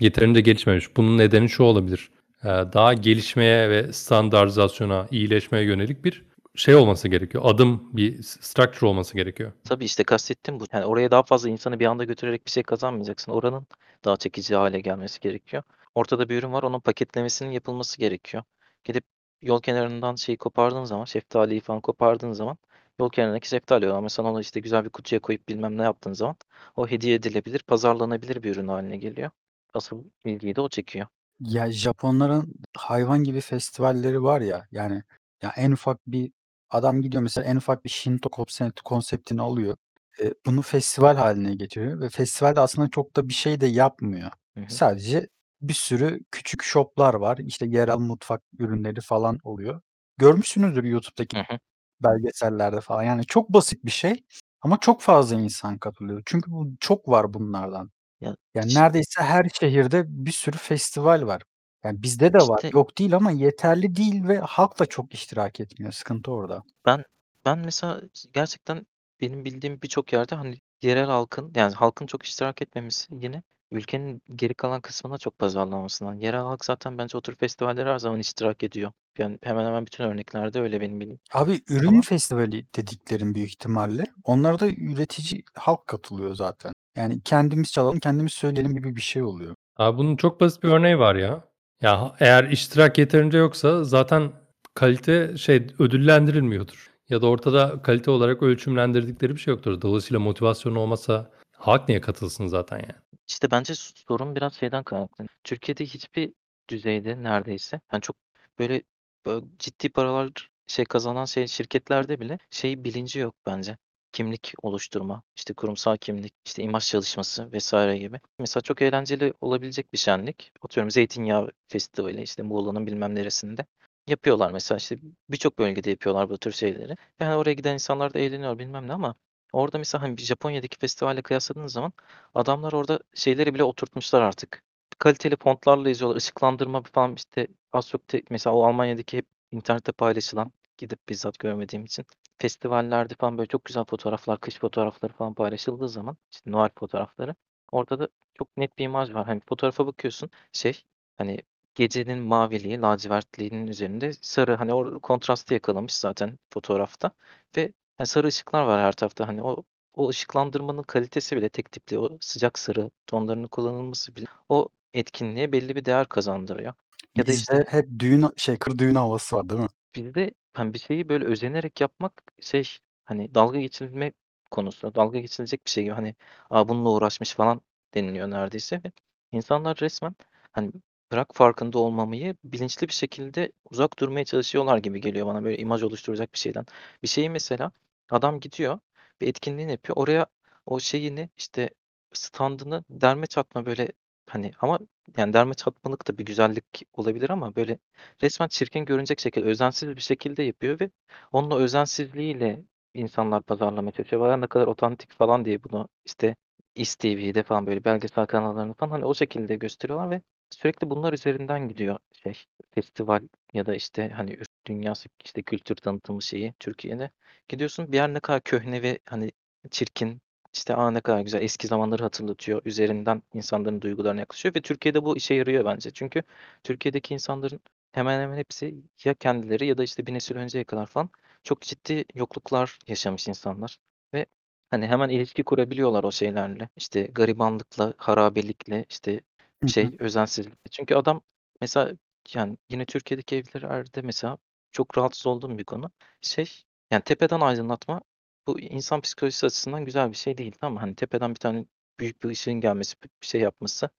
[0.00, 0.96] yeterince gelişmemiş.
[0.96, 2.10] Bunun nedeni şu olabilir.
[2.44, 7.44] Ee, Daha gelişmeye ve standartizasyona, iyileşmeye yönelik bir şey olması gerekiyor.
[7.46, 9.52] Adım, bir structure olması gerekiyor.
[9.64, 10.64] Tabii işte kastettim bu.
[10.72, 13.32] Yani oraya daha fazla insanı bir anda götürerek bir şey kazanmayacaksın.
[13.32, 13.66] Oranın
[14.04, 15.62] daha çekici hale gelmesi gerekiyor.
[15.94, 18.42] Ortada bir ürün var, onun paketlemesinin yapılması gerekiyor.
[18.84, 19.04] Gidip
[19.42, 22.58] yol kenarından şeyi kopardığın zaman, şeftaliyi falan kopardığın zaman
[23.00, 26.36] yol kenarındaki şeftali olan mesela onu işte güzel bir kutuya koyup bilmem ne yaptığın zaman
[26.76, 29.30] o hediye edilebilir, pazarlanabilir bir ürün haline geliyor.
[29.74, 31.06] Asıl ilgiyi de o çekiyor.
[31.40, 35.02] Ya Japonların hayvan gibi festivalleri var ya yani
[35.42, 36.32] ya en ufak bir
[36.70, 39.76] adam gidiyor mesela en ufak bir Shinto konsept, konseptini alıyor.
[40.22, 44.30] E, bunu festival haline getiriyor ve festivalde aslında çok da bir şey de yapmıyor.
[44.54, 44.74] Hı hı.
[44.74, 45.28] Sadece
[45.62, 47.38] bir sürü küçük shoplar var.
[47.38, 49.80] İşte yerel mutfak ürünleri falan oluyor.
[50.18, 51.58] Görmüşsünüzdür YouTube'daki Hı hı.
[52.00, 53.02] belgesellerde falan.
[53.02, 54.24] Yani çok basit bir şey
[54.62, 56.22] ama çok fazla insan katılıyor.
[56.26, 57.90] Çünkü bu çok var bunlardan.
[58.20, 61.42] Ya Yani ş- neredeyse her şehirde bir sürü festival var.
[61.84, 62.56] Yani bizde de var.
[62.64, 65.92] işte Yok değil ama yeterli değil ve halk da çok iştirak etmiyor.
[65.92, 66.62] Sıkıntı orada.
[66.86, 67.04] Ben
[67.44, 68.00] ben mesela
[68.32, 68.86] gerçekten
[69.20, 74.54] benim bildiğim birçok yerde hani yerel halkın yani halkın çok iştirak etmemesi yine ülkenin geri
[74.54, 76.14] kalan kısmına çok pazarlamasından.
[76.14, 78.92] Yerel halk zaten bence o tür festivallere her zaman iştirak ediyor.
[79.18, 81.20] Yani hemen hemen bütün örneklerde öyle benim bildiğim.
[81.32, 84.04] Abi ürün Ama festivali dediklerim büyük ihtimalle.
[84.24, 86.72] Onlara da üretici halk katılıyor zaten.
[86.96, 89.54] Yani kendimiz çalalım, kendimiz söyleyelim gibi bir şey oluyor.
[89.76, 91.44] Abi bunun çok basit bir örneği var ya.
[91.82, 94.32] Ya eğer iştirak yeterince yoksa zaten
[94.74, 96.90] kalite şey ödüllendirilmiyordur.
[97.08, 99.80] Ya da ortada kalite olarak ölçümlendirdikleri bir şey yoktur.
[99.80, 102.94] Dolayısıyla motivasyon olmasa halk niye katılsın zaten yani?
[103.30, 105.34] İşte bence sorun biraz şeyden kaynaklanıyor.
[105.44, 106.32] Türkiye'de hiçbir
[106.68, 108.16] düzeyde neredeyse yani çok
[108.58, 108.82] böyle,
[109.26, 113.76] böyle ciddi paralar şey kazanan şey şirketlerde bile şey bilinci yok bence.
[114.12, 118.20] Kimlik oluşturma, işte kurumsal kimlik, işte imaj çalışması vesaire gibi.
[118.38, 120.52] Mesela çok eğlenceli olabilecek bir şenlik.
[120.62, 123.66] Atıyorum Zeytinyağı Festivali işte Muğla'nın bilmem neresinde.
[124.08, 126.96] Yapıyorlar mesela işte birçok bölgede yapıyorlar bu tür şeyleri.
[127.20, 129.14] Yani oraya giden insanlar da eğleniyor bilmem ne ama
[129.52, 131.92] orada mesela hani Japonya'daki festivalle kıyasladığınız zaman
[132.34, 134.62] adamlar orada şeyleri bile oturtmuşlar artık.
[134.98, 136.16] Kaliteli fontlarla yazıyorlar.
[136.16, 141.84] ışıklandırma falan işte az çok te- mesela o Almanya'daki hep internette paylaşılan gidip bizzat görmediğim
[141.84, 142.04] için
[142.38, 147.34] festivallerde falan böyle çok güzel fotoğraflar, kış fotoğrafları falan paylaşıldığı zaman işte Noel fotoğrafları
[147.72, 149.26] orada da çok net bir imaj var.
[149.26, 150.84] Hani fotoğrafa bakıyorsun şey
[151.18, 151.42] hani
[151.74, 157.10] gecenin maviliği, lacivertliğinin üzerinde sarı hani o kontrastı yakalamış zaten fotoğrafta
[157.56, 159.28] ve hani sarı ışıklar var her tarafta.
[159.28, 164.68] Hani o o ışıklandırmanın kalitesi bile tek tipli o sıcak sarı tonlarının kullanılması bile o
[164.94, 166.74] etkinliğe belli bir değer kazandırıyor.
[167.16, 169.68] Ya da işte Bizde hep düğün şey kır düğün havası var değil mi?
[169.94, 174.12] Bizde hani bir şeyi böyle özenerek yapmak şey hani dalga geçilme
[174.50, 174.94] konusu.
[174.94, 176.14] Dalga geçilecek bir şey gibi hani
[176.50, 177.60] Aa, bununla uğraşmış falan
[177.94, 178.92] deniliyor neredeyse ve
[179.32, 180.14] insanlar resmen
[180.52, 180.72] hani
[181.12, 186.34] bırak farkında olmamayı bilinçli bir şekilde uzak durmaya çalışıyorlar gibi geliyor bana böyle imaj oluşturacak
[186.34, 186.66] bir şeyden.
[187.02, 187.72] Bir şeyi mesela
[188.12, 188.78] adam gidiyor
[189.20, 189.96] bir etkinliğini yapıyor.
[189.96, 190.26] Oraya
[190.66, 191.70] o şeyini işte
[192.12, 193.92] standını derme çatma böyle
[194.26, 194.78] hani ama
[195.16, 197.78] yani derme çatmalık da bir güzellik olabilir ama böyle
[198.22, 200.90] resmen çirkin görünecek şekilde özensiz bir şekilde yapıyor ve
[201.32, 204.22] onun o özensizliğiyle insanlar pazarlamaya çalışıyor.
[204.22, 206.36] Vay ne kadar otantik falan diye bunu işte
[206.74, 211.98] İSTV'de falan böyle belgesel kanallarında falan hani o şekilde gösteriyorlar ve sürekli bunlar üzerinden gidiyor
[212.22, 212.44] şey
[212.74, 213.22] festival
[213.54, 217.10] ya da işte hani dünyası işte kültür tanıtımı şeyi Türkiye'de.
[217.48, 219.32] Gidiyorsun bir yer ne kadar köhne ve hani
[219.70, 220.22] çirkin
[220.54, 222.62] işte aa ne kadar güzel eski zamanları hatırlatıyor.
[222.64, 225.90] Üzerinden insanların duygularına yaklaşıyor ve Türkiye'de bu işe yarıyor bence.
[225.90, 226.22] Çünkü
[226.64, 227.60] Türkiye'deki insanların
[227.92, 231.10] hemen hemen hepsi ya kendileri ya da işte bir nesil önceye kadar falan
[231.44, 233.78] çok ciddi yokluklar yaşamış insanlar
[234.14, 234.26] ve
[234.70, 236.68] hani hemen ilişki kurabiliyorlar o şeylerle.
[236.76, 239.20] İşte garibanlıkla, harabelikle, işte
[239.60, 239.68] Hı hı.
[239.70, 240.70] şey özensizlikle.
[240.70, 241.22] Çünkü adam
[241.60, 241.92] mesela
[242.34, 244.38] yani yine Türkiye'deki evlerde mesela
[244.72, 245.90] çok rahatsız olduğum bir konu.
[246.20, 248.00] Şey yani tepeden aydınlatma
[248.46, 250.80] bu insan psikolojisi açısından güzel bir şey değil tamam mı?
[250.80, 251.66] Hani tepeden bir tane
[252.00, 253.90] büyük bir ışığın gelmesi, bir şey yapması,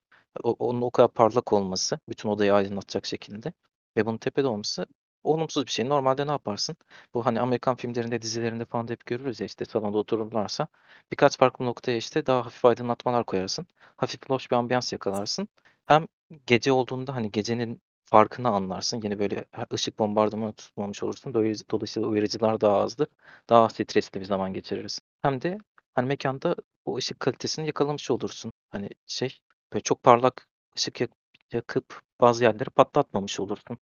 [0.43, 3.53] o, onun o kadar parlak olması, bütün odayı aydınlatacak şekilde
[3.97, 4.85] ve bunun tepede olması
[5.23, 5.89] olumsuz bir şey.
[5.89, 6.77] Normalde ne yaparsın?
[7.13, 10.67] Bu hani Amerikan filmlerinde, dizilerinde falan da hep görürüz ya işte salonda otururlarsa
[11.11, 13.67] birkaç farklı noktaya işte daha hafif aydınlatmalar koyarsın.
[13.97, 15.47] Hafif loş bir ambiyans yakalarsın.
[15.85, 16.07] Hem
[16.45, 19.01] gece olduğunda hani gecenin farkını anlarsın.
[19.03, 21.33] Yine böyle ışık bombardımanı tutmamış olursun.
[21.71, 23.07] Dolayısıyla uyarıcılar daha azdır.
[23.49, 24.99] Daha stresli bir zaman geçiririz.
[25.21, 25.57] Hem de
[25.95, 28.53] hani mekanda o ışık kalitesini yakalamış olursun.
[28.69, 29.39] Hani şey
[29.73, 30.47] böyle çok parlak
[30.77, 31.11] ışık yak-
[31.53, 33.77] yakıp bazı yerleri patlatmamış olursun.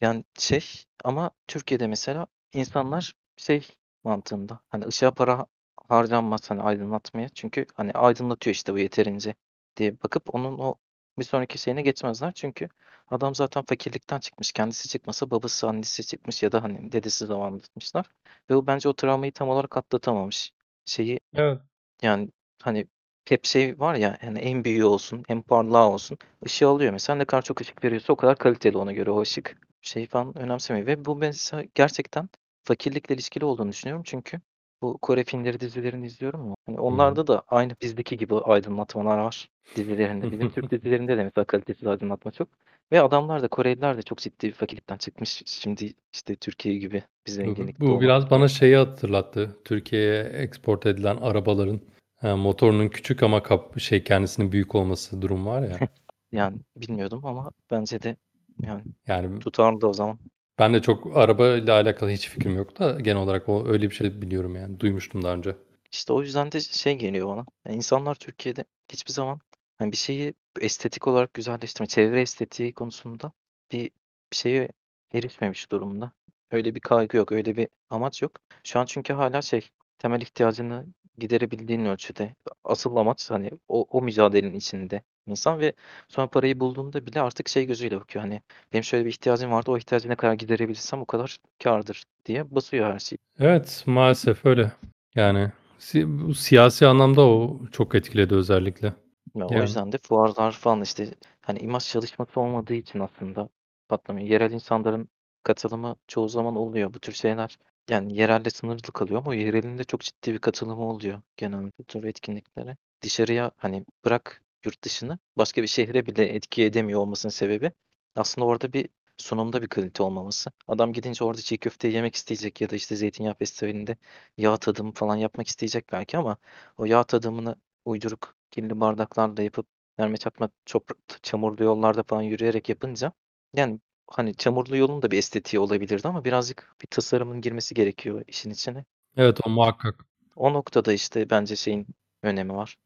[0.00, 0.64] Yani şey
[1.04, 3.68] ama Türkiye'de mesela insanlar şey
[4.04, 5.46] mantığında hani ışığa para
[5.88, 7.28] harcanmaz hani aydınlatmaya.
[7.28, 9.34] Çünkü hani aydınlatıyor işte bu yeterince
[9.76, 10.74] diye bakıp onun o
[11.18, 12.32] bir sonraki şeyine geçmezler.
[12.32, 12.68] Çünkü
[13.08, 14.52] adam zaten fakirlikten çıkmış.
[14.52, 18.06] Kendisi çıkmasa babası annesi çıkmış ya da hani dedesi zamanında çıkmışlar.
[18.50, 20.52] Ve o bence o travmayı tam olarak atlatamamış.
[20.86, 21.60] Şeyi Evet.
[22.02, 22.30] yani
[22.62, 22.86] hani
[23.28, 27.24] hep şey var ya yani en büyüğü olsun hem parlağı olsun ışığı alıyor mesela ne
[27.24, 31.04] kadar çok ışık veriyorsa o kadar kaliteli ona göre o ışık şey falan önemsemiyor ve
[31.04, 32.28] bu mesela gerçekten
[32.64, 34.40] fakirlikle ilişkili olduğunu düşünüyorum çünkü
[34.82, 36.82] bu Kore filmleri dizilerini izliyorum ya hani hı.
[36.82, 42.32] onlarda da aynı bizdeki gibi aydınlatmalar var dizilerinde bizim Türk dizilerinde de mesela kalitesiz aydınlatma
[42.32, 42.48] çok
[42.92, 47.32] ve adamlar da Koreliler de çok ciddi bir fakirlikten çıkmış şimdi işte Türkiye gibi bir
[47.32, 49.58] zenginlikte bu biraz olamadıkları bana şeyi hatırlattı.
[49.64, 51.80] Türkiye'ye export edilen arabaların
[52.16, 55.78] ha, motorunun küçük ama kap şey kendisinin büyük olması durum var ya.
[56.32, 58.16] yani bilmiyordum ama bence de
[58.62, 60.18] yani Yani Tutarlı o zaman.
[60.58, 63.94] ben de çok araba ile alakalı hiç fikrim yok da genel olarak o öyle bir
[63.94, 64.80] şey biliyorum yani.
[64.80, 65.56] Duymuştum daha önce.
[65.92, 67.44] İşte o yüzden de şey geliyor bana.
[67.66, 69.40] Yani insanlar Türkiye'de hiçbir zaman
[69.78, 73.32] hani bir şeyi estetik olarak güzelleştirme, çevre estetiği konusunda
[73.72, 73.90] bir
[74.32, 74.68] bir şeye
[75.14, 76.12] erişmemiş durumda.
[76.50, 78.32] Öyle bir kaygı yok, öyle bir amaç yok.
[78.64, 80.86] Şu an çünkü hala şey temel ihtiyacını
[81.18, 82.34] giderebildiğin ölçüde
[82.64, 85.72] asıl amaç hani o, o mücadelenin içinde insan ve
[86.08, 89.78] sonra parayı bulduğunda bile artık şey gözüyle bakıyor hani benim şöyle bir ihtiyacım vardı o
[89.78, 93.18] ihtiyacı ne kadar giderebilirsem o kadar kârdır diye basıyor her şey.
[93.38, 94.72] Evet maalesef öyle.
[95.14, 98.92] Yani si- bu siyasi anlamda o çok etkiledi özellikle.
[99.36, 103.48] Ve o Yani yüzden de fuarlar falan işte hani imaj çalışması olmadığı için aslında
[103.88, 104.28] patlamıyor.
[104.28, 105.08] Yerel insanların
[105.42, 107.58] katılımı çoğu zaman oluyor bu tür şeyler.
[107.90, 112.04] Yani yerelde sınırlı kalıyor ama yerelin de çok ciddi bir katılımı oluyor genelde bu tür
[112.04, 112.76] etkinliklere.
[113.02, 117.72] Dışarıya hani bırak yurt dışını başka bir şehre bile etki edemiyor olmasının sebebi
[118.16, 120.50] aslında orada bir sunumda bir kalite olmaması.
[120.68, 123.96] Adam gidince orada çiğ köfte yemek isteyecek ya da işte zeytinyağı festivalinde
[124.38, 126.36] yağ tadımı falan yapmak isteyecek belki ama
[126.76, 129.66] o yağ tadımını uyduruk kirli bardaklarla yapıp
[129.98, 130.82] mermi çakma çok
[131.22, 133.12] çamurlu yollarda falan yürüyerek yapınca
[133.54, 138.50] yani hani çamurlu yolun da bir estetiği olabilirdi ama birazcık bir tasarımın girmesi gerekiyor işin
[138.50, 138.84] içine.
[139.16, 140.04] evet o muhakkak.
[140.36, 141.86] O noktada işte bence şeyin
[142.22, 142.76] önemi var.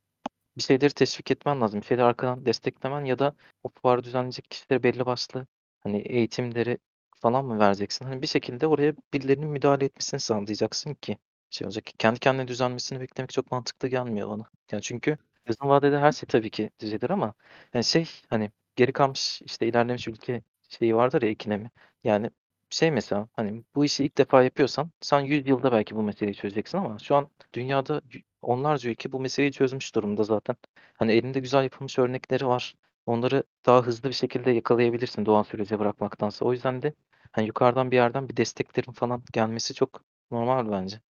[0.57, 1.81] Bir şeyleri teşvik etmen lazım.
[1.81, 5.47] Bir şeyleri arkadan desteklemen ya da o fuarı düzenleyecek kişilere belli başlı
[5.81, 6.79] hani eğitimleri
[7.17, 8.05] falan mı vereceksin?
[8.05, 11.19] Hani bir şekilde oraya birilerinin müdahale etmesini sağlayacaksın ki
[11.51, 11.85] şey olacak.
[11.99, 14.51] Kendi kendine düzelmesini beklemek çok mantıklı gelmiyor bana.
[14.73, 15.19] Yani çünkü
[15.51, 17.35] uzun vadede her şey tabii ki düzelir ama
[17.75, 21.71] yani şey hani geri kalmış işte ilerlemiş ülke şeyi vardır ya ikilemi.
[22.05, 22.31] Yani
[22.71, 26.79] şey mesela hani bu işi ilk defa yapıyorsan sen 100 yılda belki bu meseleyi çözeceksin
[26.79, 28.03] ama şu an dünyada
[28.43, 30.57] onlarca ülke bu meseleyi çözmüş durumda zaten.
[30.95, 32.75] Hani elinde güzel yapılmış örnekleri var.
[33.07, 36.45] Onları daha hızlı bir şekilde yakalayabilirsin doğal sürece bırakmaktansa.
[36.45, 36.95] O yüzden de
[37.33, 41.01] hani yukarıdan bir yerden bir desteklerin falan gelmesi çok normal bence.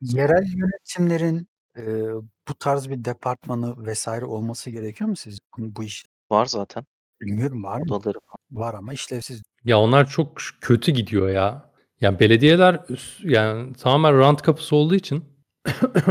[0.00, 1.48] Yerel yönetimlerin,
[1.78, 2.10] eee,
[2.48, 5.38] bu tarz bir departmanı vesaire olması gerekiyor mu sizce?
[5.50, 6.84] Hani bu iş Var zaten
[7.20, 7.84] bilmiyorum var mı?
[7.84, 8.62] odaları falan.
[8.62, 9.42] Var ama işlevsiz.
[9.64, 11.70] Ya onlar çok ş- kötü gidiyor ya.
[12.00, 15.24] Yani belediyeler üs- yani tamamen rant kapısı olduğu için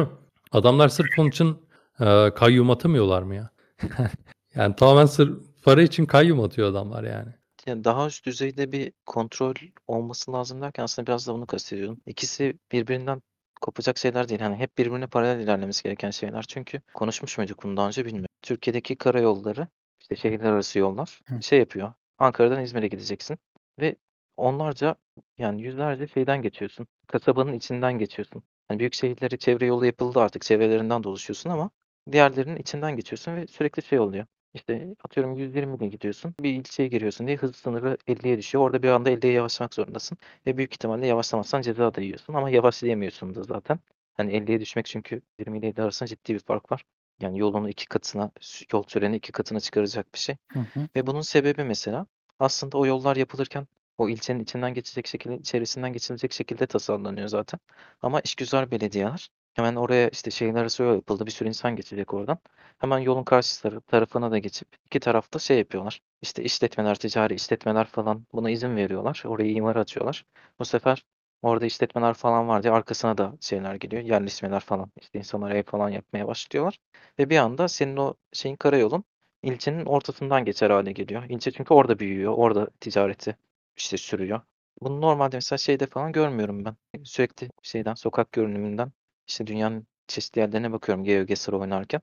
[0.51, 1.57] adamlar sırf onun için
[1.99, 3.49] e, kayyum atamıyorlar mı ya?
[4.55, 7.33] Yani tamamen sırf para için kayyum atıyor adamlar yani.
[7.67, 9.53] Ya, daha üst düzeyde bir kontrol
[9.87, 12.01] olması lazım derken aslında biraz da bunu kastediyorum.
[12.05, 13.21] İkisi birbirinden
[13.61, 14.41] kopacak şeyler değil.
[14.41, 16.43] Hani hep birbirine paralel ilerlemesi gereken şeyler.
[16.47, 18.29] Çünkü konuşmuş muyduk bunu daha önce bilmiyorum.
[18.41, 19.67] Türkiye'deki karayolları,
[20.01, 21.43] işte şehirler arası yollar Hı.
[21.43, 21.93] şey yapıyor.
[22.17, 23.37] Ankara'dan İzmir'e gideceksin
[23.79, 23.95] ve
[24.37, 24.95] onlarca
[25.37, 26.87] yani yüzlerce şeyden geçiyorsun.
[27.07, 28.43] Kasabanın içinden geçiyorsun.
[28.67, 30.41] Hani büyük şehirlere çevre yolu yapıldı artık.
[30.41, 31.69] Çevrelerinden dolaşıyorsun ama
[32.11, 34.25] diğerlerinin içinden geçiyorsun ve sürekli şey oluyor.
[34.57, 36.35] İşte atıyorum 120 ile gidiyorsun.
[36.39, 38.63] Bir ilçeye giriyorsun diye hız sınırı 50'ye düşüyor.
[38.63, 40.17] Orada bir anda 50'ye yavaşlamak zorundasın.
[40.47, 43.79] Ve büyük ihtimalle yavaşlamazsan ceza da yiyorsun ama yavaşlayamıyorsun da zaten.
[44.13, 46.83] Hani 50'ye düşmek çünkü 20 ile 50 arasında ciddi bir fark var.
[47.21, 48.31] Yani yolunu iki katına,
[48.73, 50.35] yol süreni iki katına çıkaracak bir şey.
[50.53, 50.87] Hı hı.
[50.95, 52.05] Ve bunun sebebi mesela
[52.39, 53.67] aslında o yollar yapılırken
[53.97, 57.59] o ilçenin içinden geçecek şekilde, içerisinden geçilecek şekilde tasarlanıyor zaten.
[58.01, 61.25] Ama işgüzar belediyeler hemen oraya işte şehirler arası yol yapıldı.
[61.25, 62.37] Bir sürü insan geçecek oradan.
[62.77, 66.01] Hemen yolun karşı tarafına da geçip iki tarafta şey yapıyorlar.
[66.21, 69.23] İşte işletmeler, ticari işletmeler falan buna izin veriyorlar.
[69.25, 70.25] Oraya imar atıyorlar.
[70.59, 71.05] Bu sefer
[71.41, 74.01] orada işletmeler falan var diye arkasına da şeyler geliyor.
[74.03, 74.91] Yerleşmeler falan.
[75.01, 76.77] İşte insanlar ev falan yapmaya başlıyorlar.
[77.19, 79.03] Ve bir anda senin o şeyin karayolun
[79.43, 81.23] ilçenin ortasından geçer hale geliyor.
[81.29, 82.33] İlçe çünkü orada büyüyor.
[82.37, 83.37] Orada ticareti
[83.77, 84.41] işte sürüyor.
[84.81, 86.75] Bunu normalde mesela şeyde falan görmüyorum ben.
[87.03, 88.91] Sürekli şeyden, sokak görünümünden
[89.27, 92.01] işte dünyanın çeşitli yerlerine bakıyorum GeoGuessr oynarken.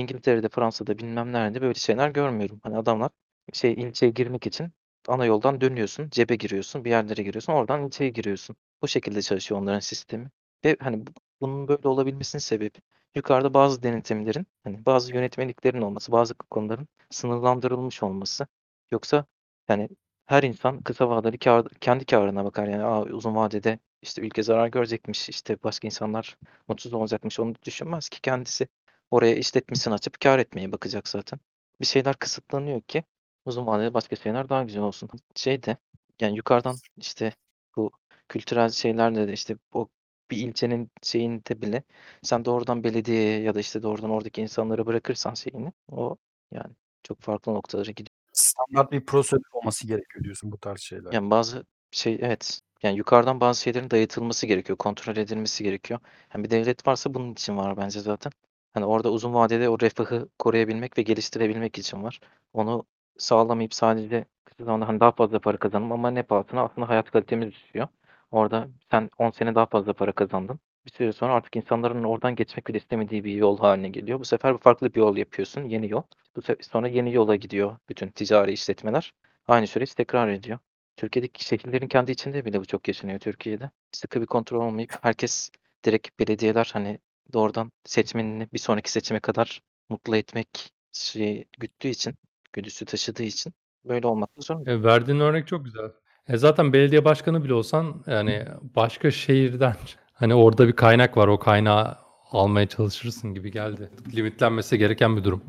[0.00, 2.60] İngiltere'de, Fransa'da bilmem nerede böyle şeyler görmüyorum.
[2.62, 3.10] Hani adamlar
[3.52, 4.72] şey ilçeye girmek için
[5.08, 8.56] ana yoldan dönüyorsun, cebe giriyorsun, bir yerlere giriyorsun, oradan ilçeye giriyorsun.
[8.82, 10.30] Bu şekilde çalışıyor onların sistemi.
[10.64, 12.78] Ve hani bu- bunun böyle olabilmesinin sebebi
[13.14, 18.46] yukarıda bazı denetimlerin, hani bazı yönetmeliklerin olması, bazı konuların sınırlandırılmış olması.
[18.90, 19.24] Yoksa
[19.68, 19.88] yani
[20.26, 22.66] her insan kısa vadeli kâr, kendi kârına bakar.
[22.68, 26.36] Yani Aa, uzun vadede işte ülke zarar görecekmiş, işte başka insanlar
[26.68, 28.68] mutsuz olacakmış onu düşünmez ki kendisi
[29.10, 31.40] oraya işletmesini açıp kâr etmeye bakacak zaten.
[31.80, 33.04] Bir şeyler kısıtlanıyor ki
[33.44, 35.10] uzun vadede başka şeyler daha güzel olsun.
[35.34, 35.76] Şey de
[36.20, 37.32] yani yukarıdan işte
[37.76, 37.90] bu
[38.28, 39.88] kültürel şeylerle de işte o
[40.30, 41.82] bir ilçenin şeyinde bile
[42.22, 46.16] sen doğrudan belediyeye ya da işte doğrudan oradaki insanlara bırakırsan şeyini o
[46.52, 48.16] yani çok farklı noktalara gidiyor.
[48.32, 51.12] Standart bir prosedür olması gerekiyor diyorsun bu tarz şeyler.
[51.12, 56.00] Yani bazı şey evet yani yukarıdan bazı şeylerin dayatılması gerekiyor, kontrol edilmesi gerekiyor.
[56.34, 58.32] Yani bir devlet varsa bunun için var bence zaten.
[58.76, 62.20] Hani orada uzun vadede o refahı koruyabilmek ve geliştirebilmek için var.
[62.52, 62.84] Onu
[63.18, 67.50] sağlamayıp sadece kısa zamanda hani daha fazla para kazanım ama ne pahasına aslında hayat kalitemiz
[67.52, 67.88] düşüyor.
[68.30, 70.60] Orada sen 10 sene daha fazla para kazandın.
[70.86, 74.20] Bir süre sonra artık insanların oradan geçmek bile istemediği bir yol haline geliyor.
[74.20, 76.02] Bu sefer farklı bir yol yapıyorsun, yeni yol.
[76.36, 79.14] Bu sefer sonra yeni yola gidiyor bütün ticari işletmeler.
[79.48, 80.58] Aynı süreç tekrar ediyor.
[80.96, 83.70] Türkiye'deki şehirlerin kendi içinde bile bu çok yaşanıyor Türkiye'de.
[83.92, 85.50] Sıkı bir kontrol olmayıp herkes
[85.84, 86.98] direkt belediyeler hani
[87.32, 90.48] doğrudan seçmenini bir sonraki seçime kadar mutlu etmek
[90.92, 92.14] şey güttüğü için,
[92.52, 93.52] güdüsü taşıdığı için
[93.84, 94.70] böyle olmak da zorunda.
[94.70, 95.90] E, verdiğin örnek çok güzel.
[96.28, 99.76] E, zaten belediye başkanı bile olsan yani başka şehirden
[100.12, 101.96] hani orada bir kaynak var o kaynağı
[102.30, 103.90] almaya çalışırsın gibi geldi.
[104.14, 105.42] Limitlenmesi gereken bir durum.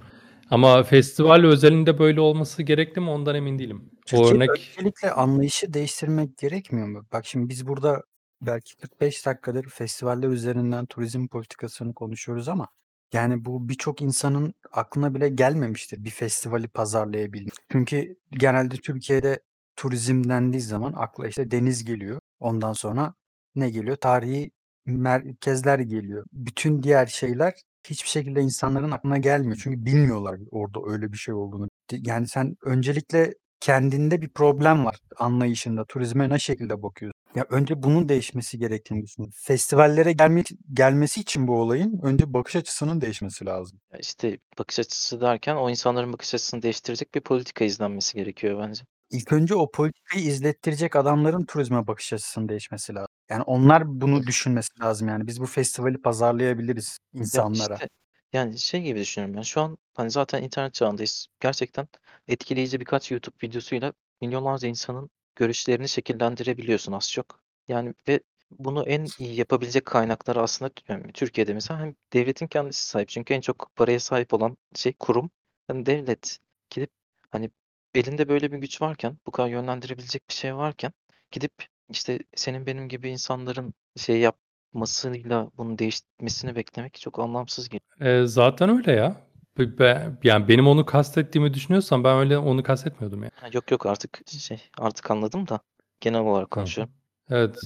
[0.52, 3.90] Ama festival özelinde böyle olması gerekli mi ondan emin değilim.
[3.92, 7.06] O Türkiye örnek öncelikle anlayışı değiştirmek gerekmiyor mu?
[7.14, 8.04] Bak şimdi biz burada
[8.42, 12.68] belki 45 dakikadır festivaller üzerinden turizm politikasını konuşuyoruz ama
[13.14, 17.54] yani bu birçok insanın aklına bile gelmemiştir bir festivali pazarlayabilmek.
[17.72, 19.40] Çünkü genelde Türkiye'de
[19.76, 22.20] turizm dendiği zaman akla işte deniz geliyor.
[22.40, 23.14] Ondan sonra
[23.56, 23.96] ne geliyor?
[23.98, 24.52] Tarihi
[24.86, 26.26] merkezler geliyor.
[26.34, 27.54] Bütün diğer şeyler
[27.90, 29.58] hiçbir şekilde insanların aklına gelmiyor.
[29.64, 31.70] Çünkü bilmiyorlar orada öyle bir şey olduğunu.
[31.92, 35.86] Yani sen öncelikle kendinde bir problem var anlayışında.
[35.86, 37.18] Turizme ne şekilde bakıyorsun?
[37.36, 39.34] Ya önce bunun değişmesi gerektiğini düşünüyorum.
[39.44, 40.44] Festivallere gelme,
[40.74, 43.80] gelmesi için bu olayın önce bakış açısının değişmesi lazım.
[43.94, 48.84] Ya işte bakış açısı derken o insanların bakış açısını değiştirecek bir politika izlenmesi gerekiyor bence.
[49.12, 53.08] İlk önce o politikayı izlettirecek adamların turizme bakış açısının değişmesi lazım.
[53.30, 55.28] Yani onlar bunu düşünmesi lazım yani.
[55.28, 57.74] Biz bu festivali pazarlayabiliriz Ya insanlara.
[57.74, 57.90] işte
[58.34, 59.42] yani şey gibi düşünüyorum ben.
[59.42, 61.28] Şu an hani zaten internet çağındayız.
[61.40, 61.88] Gerçekten
[62.28, 67.42] etkileyici birkaç YouTube videosuyla milyonlarca insanın görüşlerini şekillendirebiliyorsun az çok.
[67.68, 68.20] Yani ve
[68.52, 73.10] bunu en iyi yapabilecek kaynakları aslında yani Türkiye'de mesela hem devletin kendisi sahip.
[73.10, 75.32] Çünkü en çok paraya sahip olan şey kurum.
[75.68, 76.92] Hani devlet gidip
[77.32, 77.52] hani
[77.96, 80.94] elinde böyle bir güç varken, bu kadar yönlendirebilecek bir şey varken
[81.32, 81.54] gidip
[81.90, 88.22] işte senin benim gibi insanların şey yapmasıyla bunu değiştirmesini beklemek çok anlamsız geliyor.
[88.24, 89.27] e, zaten öyle ya.
[89.58, 93.32] Be- be- yani benim onu kastettiğimi düşünüyorsan ben öyle onu kastetmiyordum ya.
[93.36, 95.60] Ha, yok yok artık şey artık anladım da
[96.00, 96.64] genel olarak Tamam.
[96.66, 96.94] konuşuyorum.
[97.30, 97.60] Evet.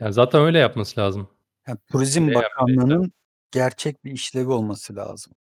[0.00, 1.28] Yani zaten öyle yapması lazım.
[1.68, 2.50] Yani Turizm Ne yaptıysa.
[2.50, 3.12] Bakanlığı'nın
[3.50, 5.32] gerçek bir işlevi olması lazım.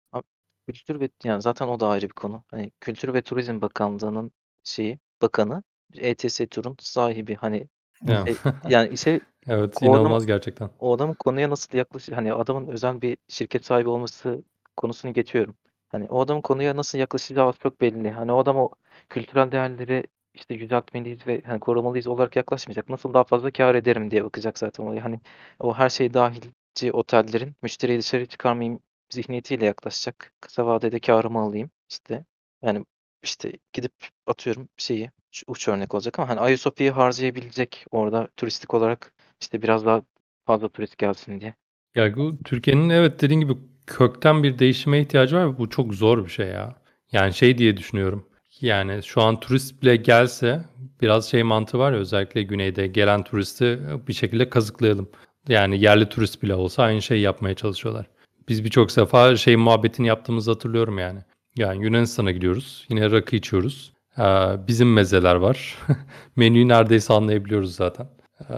[0.67, 2.45] Kültür ve yani zaten o da ayrı bir konu.
[2.51, 4.33] Hani Kültür ve Turizm Bakanlığı'nın
[4.65, 5.63] şeyi, bakanı
[5.95, 7.35] ETS Tur'un sahibi.
[7.35, 7.69] Hani
[8.07, 8.37] şey,
[8.69, 10.71] yani şey Evet, o adam inanılmaz gerçekten.
[10.79, 14.43] o adamın konuya nasıl yaklaşır hani adamın özel bir şirket sahibi olması
[14.77, 15.57] konusunu geçiyorum.
[15.89, 18.11] Hani o adamın konuya nasıl yaklaşacağı az çok belli.
[18.11, 18.71] Hani o adam o
[19.09, 22.89] kültürel değerleri işte yüceltmeliyiz ve hani korumalıyız olarak yaklaşmayacak.
[22.89, 24.97] Nasıl daha fazla kâr ederim diye bakacak zaten.
[24.97, 25.21] Hani
[25.61, 30.33] o her şey dahilci otellerin müşteriyi dışarı çıkarmayayım zihniyetiyle yaklaşacak.
[30.41, 32.25] Kısa vadede kârımı alayım işte.
[32.63, 32.85] Yani
[33.23, 33.93] işte gidip
[34.27, 35.11] atıyorum şeyi
[35.47, 40.03] uç örnek olacak ama hani Ayasofya'yı harcayabilecek orada turistik olarak işte biraz daha
[40.47, 41.55] fazla turist gelsin diye.
[41.95, 43.53] Ya bu Türkiye'nin evet dediğin gibi
[43.87, 46.75] kökten bir değişime ihtiyacı var ve bu çok zor bir şey ya.
[47.13, 48.27] Yani şey diye düşünüyorum.
[48.61, 50.65] Yani şu an turist bile gelse
[51.03, 55.09] biraz şey mantığı var ya özellikle güneyde gelen turisti bir şekilde kazıklayalım.
[55.49, 58.07] Yani yerli turist bile olsa aynı şeyi yapmaya çalışıyorlar.
[58.49, 61.21] Biz birçok sefer şey muhabbetini yaptığımızı hatırlıyorum yani.
[61.57, 62.87] Yani Yunanistan'a gidiyoruz.
[62.91, 63.93] Yine rakı içiyoruz.
[64.19, 64.23] Ee,
[64.69, 65.79] bizim mezeler var.
[66.37, 68.09] Menüyü neredeyse anlayabiliyoruz zaten.
[68.51, 68.55] Ee,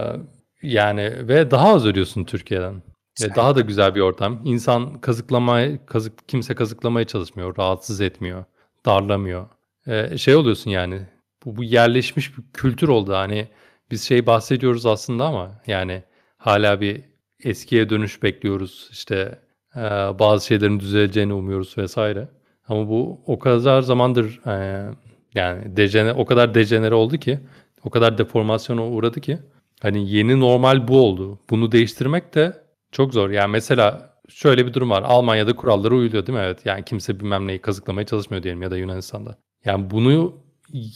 [0.61, 2.81] yani ve daha az ödüyorsun Türkiye'den.
[3.21, 4.41] Ve daha da güzel bir ortam.
[4.45, 8.43] İnsan kazıklamaya, kazık, kimse kazıklamaya çalışmıyor, rahatsız etmiyor,
[8.85, 9.47] darlamıyor.
[9.87, 11.01] Ee, şey oluyorsun yani.
[11.45, 13.13] Bu, bu yerleşmiş bir kültür oldu.
[13.13, 13.47] Hani
[13.91, 16.03] biz şey bahsediyoruz aslında ama yani
[16.37, 17.01] hala bir
[17.43, 18.89] eskiye dönüş bekliyoruz.
[18.91, 19.39] İşte
[19.75, 19.79] e,
[20.19, 22.27] bazı şeylerin düzeleceğini umuyoruz vesaire.
[22.67, 24.85] Ama bu o kadar zamandır e,
[25.35, 27.39] yani dejene, o kadar dejenere oldu ki,
[27.83, 29.39] o kadar deformasyona uğradı ki
[29.81, 31.39] hani yeni normal bu oldu.
[31.49, 33.29] Bunu değiştirmek de çok zor.
[33.29, 35.03] Yani mesela şöyle bir durum var.
[35.03, 36.43] Almanya'da kurallara uyuluyor değil mi?
[36.45, 36.65] Evet.
[36.65, 39.37] Yani kimse bilmem neyi kazıklamaya çalışmıyor diyelim ya da Yunanistan'da.
[39.65, 40.37] Yani bunu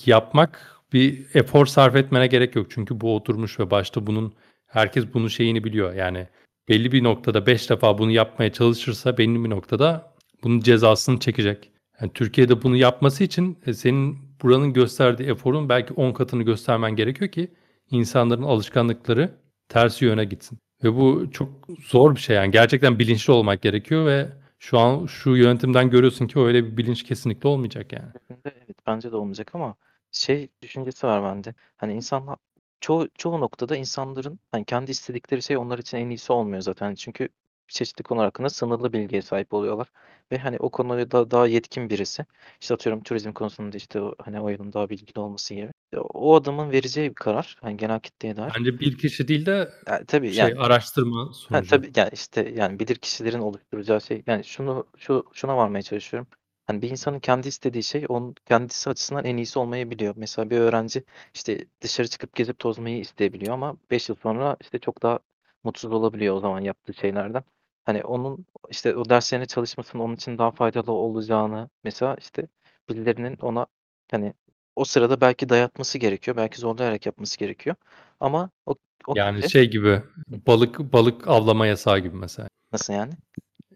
[0.06, 2.68] yapmak bir efor sarf etmene gerek yok.
[2.70, 4.34] Çünkü bu oturmuş ve başta bunun
[4.68, 5.94] herkes bunun şeyini biliyor.
[5.94, 6.28] Yani
[6.70, 11.72] belli bir noktada 5 defa bunu yapmaya çalışırsa belli bir noktada bunun cezasını çekecek.
[12.02, 17.32] Yani Türkiye'de bunu yapması için e, senin buranın gösterdiği eforun belki 10 katını göstermen gerekiyor
[17.32, 17.54] ki
[17.92, 19.32] insanların alışkanlıkları
[19.70, 20.60] tersi yöne gitsin.
[20.84, 21.50] Ve bu çok
[21.88, 22.52] zor bir şey yani.
[22.52, 27.50] Gerçekten bilinçli olmak gerekiyor ve şu an şu yönetimden görüyorsun ki öyle bir bilinç kesinlikle
[27.50, 28.10] olmayacak yani.
[28.46, 29.76] Evet bence de olmayacak ama
[30.12, 31.56] şey düşüncesi var bende.
[31.78, 32.38] Hani insanlar
[32.82, 36.96] çoğu çoğu noktada insanların hani kendi istedikleri şey onlar için en iyisi olmuyor zaten.
[36.96, 37.30] Çünkü
[37.68, 39.88] çeşitli konular hakkında sınırlı bilgiye sahip oluyorlar.
[40.32, 42.26] Ve hani o konuda da daha yetkin birisi.
[42.62, 45.72] işte atıyorum turizm konusunda işte hani o yılın daha bilgili olması gibi.
[46.00, 47.58] O adamın vereceği bir karar.
[47.62, 48.54] Hani genel kitleye dair.
[48.60, 51.70] Bence bir kişi değil de Yani tabii şey yani araştırma Ha, sonucu.
[51.70, 56.28] tabii yani işte yani bilir kişilerin oluşturacağı şey yani şunu şu şuna varmaya çalışıyorum.
[56.68, 60.14] Hani bir insanın kendi istediği şey onun kendisi açısından en iyisi olmayabiliyor.
[60.18, 61.04] Mesela bir öğrenci
[61.34, 65.20] işte dışarı çıkıp gezip tozmayı isteyebiliyor ama 5 yıl sonra işte çok daha
[65.64, 67.44] mutsuz olabiliyor o zaman yaptığı şeylerden.
[67.86, 72.48] Hani onun işte o derslerine çalışmasının onun için daha faydalı olacağını mesela işte
[72.90, 73.66] birilerinin ona
[74.12, 74.34] hani
[74.76, 76.38] o sırada belki dayatması gerekiyor.
[76.38, 77.76] Belki zorlayarak yapması gerekiyor.
[78.20, 78.76] Ama o
[79.08, 80.02] o Yani kişi şey gibi
[80.48, 82.48] balık balık avlama yasağı gibi mesela.
[82.74, 83.14] nasıl yani?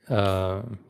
[0.10, 0.16] Ee,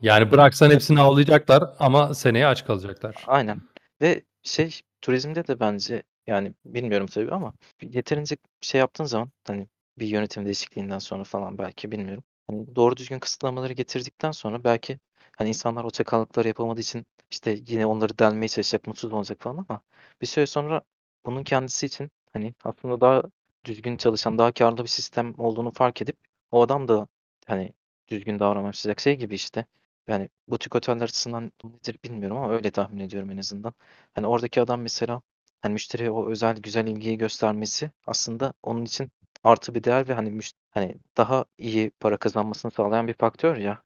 [0.02, 3.14] yani bıraksan hepsini avlayacaklar ama seneye aç kalacaklar.
[3.26, 3.60] Aynen.
[4.02, 9.68] Ve şey turizmde de bence yani bilmiyorum tabii ama yeterince şey yaptığın zaman hani
[9.98, 12.24] bir yönetim değişikliğinden sonra falan belki bilmiyorum.
[12.50, 14.98] Hani doğru düzgün kısıtlamaları getirdikten sonra belki
[15.38, 19.80] hani insanlar o çakallıkları yapamadığı için işte yine onları delmeye çalışacak, mutsuz olacak falan ama
[20.22, 20.82] bir süre sonra
[21.26, 23.22] bunun kendisi için hani aslında daha
[23.64, 26.16] düzgün çalışan, daha karlı bir sistem olduğunu fark edip
[26.50, 27.08] o adam da
[27.46, 27.72] hani
[28.08, 28.72] düzgün davranmaya.
[28.98, 29.66] Şey gibi işte
[30.08, 33.74] yani butik oteller açısından nedir bilmiyorum ama öyle tahmin ediyorum en azından.
[34.14, 35.22] Hani oradaki adam mesela
[35.60, 39.10] hani müşteriye o özel güzel ilgiyi göstermesi aslında onun için
[39.44, 43.82] artı bir değer ve hani müş- hani daha iyi para kazanmasını sağlayan bir faktör ya.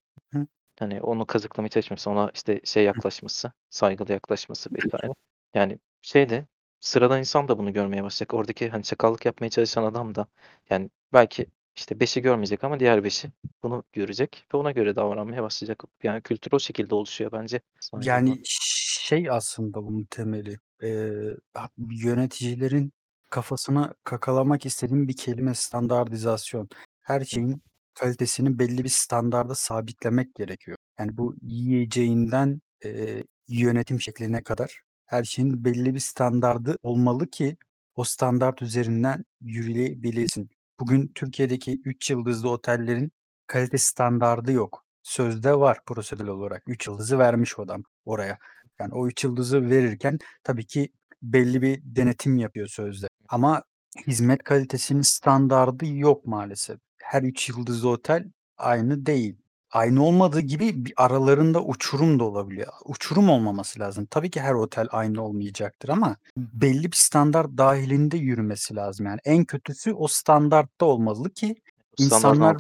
[0.83, 5.13] Hani onu kazıklamaya çalışması, ona işte şey yaklaşması, saygılı yaklaşması vesaire.
[5.55, 6.47] Yani şey de
[6.81, 8.35] sıradan insan da bunu görmeye başlayacak.
[8.35, 10.27] Oradaki hani çakallık yapmaya çalışan adam da
[10.71, 15.83] yani belki işte beşi görmeyecek ama diğer beşi bunu görecek ve ona göre davranmaya başlayacak.
[16.03, 17.61] Yani kültür o şekilde oluşuyor bence.
[17.81, 22.93] Saygı Yani şey aslında bunun temeli, eee, ha yöneticilerin
[23.31, 26.69] kafasına kakalamak istediğim bir kelime standartizasyon.
[27.03, 27.25] Her Hı.
[27.25, 27.63] şeyin
[27.95, 30.77] kalitesini belli bir standarda sabitlemek gerekiyor.
[30.99, 37.57] Yani bu yiyeceğinden, eee, yönetim şekline kadar her şeyin belli bir standardı olmalı ki
[37.95, 40.51] o standart üzerinden yürüyebilesin.
[40.81, 43.13] Bugün Türkiye'deki 3 yıldızlı otellerin
[43.47, 44.85] kalite standardı yok.
[45.03, 46.63] Sözde var prosedürel olarak.
[46.67, 48.39] 3 yıldızı vermiş o adam oraya.
[48.81, 50.89] Yani o 3 yıldızı verirken tabii ki
[51.23, 53.07] belli bir denetim yapıyor sözde.
[53.29, 53.63] Ama
[54.07, 56.79] hizmet kalitesinin standardı yok maalesef.
[57.03, 58.25] Her 3 yıldızlı otel
[58.57, 59.37] aynı değil.
[59.73, 62.73] aynı olmadığı gibi bir aralarında uçurum da olabiliyor.
[62.85, 64.07] Uçurum olmaması lazım.
[64.07, 69.07] Tabii ki her otel aynı olmayacaktır ama belli bir standart dahilinde yürümesi lazım.
[69.07, 71.55] Yani en kötüsü o standartta olmalı ki
[71.99, 72.57] insanlar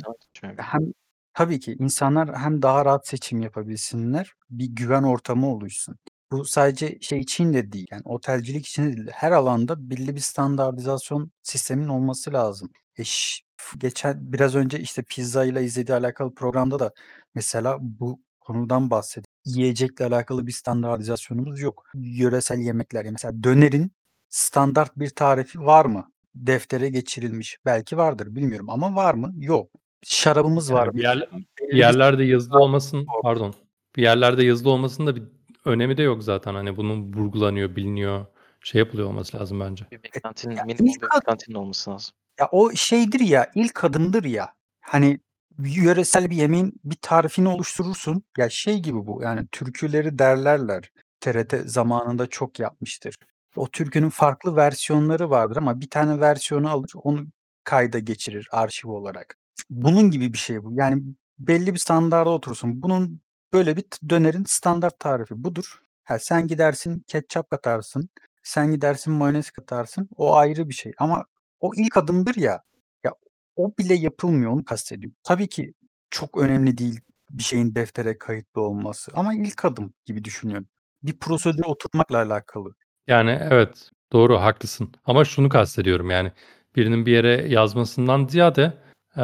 [0.57, 0.93] hem
[1.35, 5.97] tabii ki insanlar hem daha rahat seçim yapabilsinler, bir güven ortamı oluşsun.
[6.33, 9.09] Bu sadece şey için de değil, yani otelcilik için de değil.
[9.13, 12.71] Her alanda belli bir standartizasyon sistemin olması lazım.
[12.97, 13.43] E, ş
[13.79, 16.93] geçen biraz önce işte pizza ile izlediği alakalı programda da
[17.35, 19.27] mesela bu konudan bahsediyor.
[19.45, 21.85] Yiyecekle alakalı bir standartizasyonumuz yok.
[21.95, 23.93] Yöresel yemekler, ya mesela dönerin
[24.29, 26.13] standart bir tarifi var mı?
[26.35, 27.59] Deftere geçirilmiş.
[27.65, 29.33] Belki vardır, bilmiyorum ama var mı?
[29.37, 29.71] Yok.
[30.03, 30.87] Şarabımız var.
[30.87, 33.55] Yani bir, yer, Belli bir yerlerde yazılı olmasın, pardon.
[33.97, 35.23] Bir yerlerde yazılı olmasının da bir
[35.65, 36.55] önemi de yok zaten.
[36.55, 38.27] Hani bunun vurgulanıyor, biliniyor,
[38.61, 39.87] şey yapılıyor olması lazım bence.
[39.91, 42.15] Bir beklentinin, ya minimum ilk bir ad beklentinin olması lazım.
[42.41, 44.55] Ya o şeydir ya, ilk adımdır ya.
[44.81, 45.21] Hani
[45.59, 48.23] yöresel bir yemeğin bir tarifini oluşturursun.
[48.39, 50.91] Ya şey gibi bu, yani türküleri derlerler.
[51.21, 53.17] TRT zamanında çok yapmıştır.
[53.57, 57.27] O türkünün farklı versiyonları vardır ama bir tane versiyonu alır, onu
[57.65, 59.39] kayda geçirir arşiv olarak.
[59.71, 60.73] Bunun gibi bir şey bu.
[60.75, 61.03] Yani
[61.39, 62.83] belli bir standarda oturursun.
[62.83, 63.21] Bunun
[63.53, 65.79] böyle bir dönerin standart tarifi budur.
[66.05, 68.09] Ha, sen gidersin ketçap katarsın,
[68.43, 70.09] sen gidersin mayonez katarsın.
[70.17, 71.25] O ayrı bir şey ama
[71.61, 72.63] o ilk adımdır ya.
[73.05, 73.13] Ya
[73.57, 75.17] o bile yapılmıyor, onu kastediyorum.
[75.25, 75.75] Tabii ki
[76.11, 77.01] çok önemli değil
[77.31, 80.67] bir şeyin deftere kayıtlı olması ama ilk adım gibi düşünüyorum.
[81.03, 82.75] Bir prosedüre oturtmakla alakalı.
[83.07, 84.93] Yani evet, doğru, haklısın.
[85.05, 86.33] Ama şunu kastediyorum yani
[86.77, 88.73] birinin bir yere yazmasından ziyade
[89.17, 89.23] eee,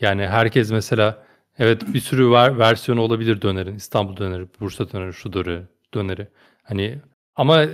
[0.00, 1.26] yani herkes mesela
[1.58, 3.74] evet bir sürü ver, versiyonu olabilir dönerin.
[3.74, 5.62] İstanbul döneri, Bursa döneri, şu döneri,
[5.94, 6.28] döneri.
[6.62, 6.98] Hani
[7.36, 7.64] ama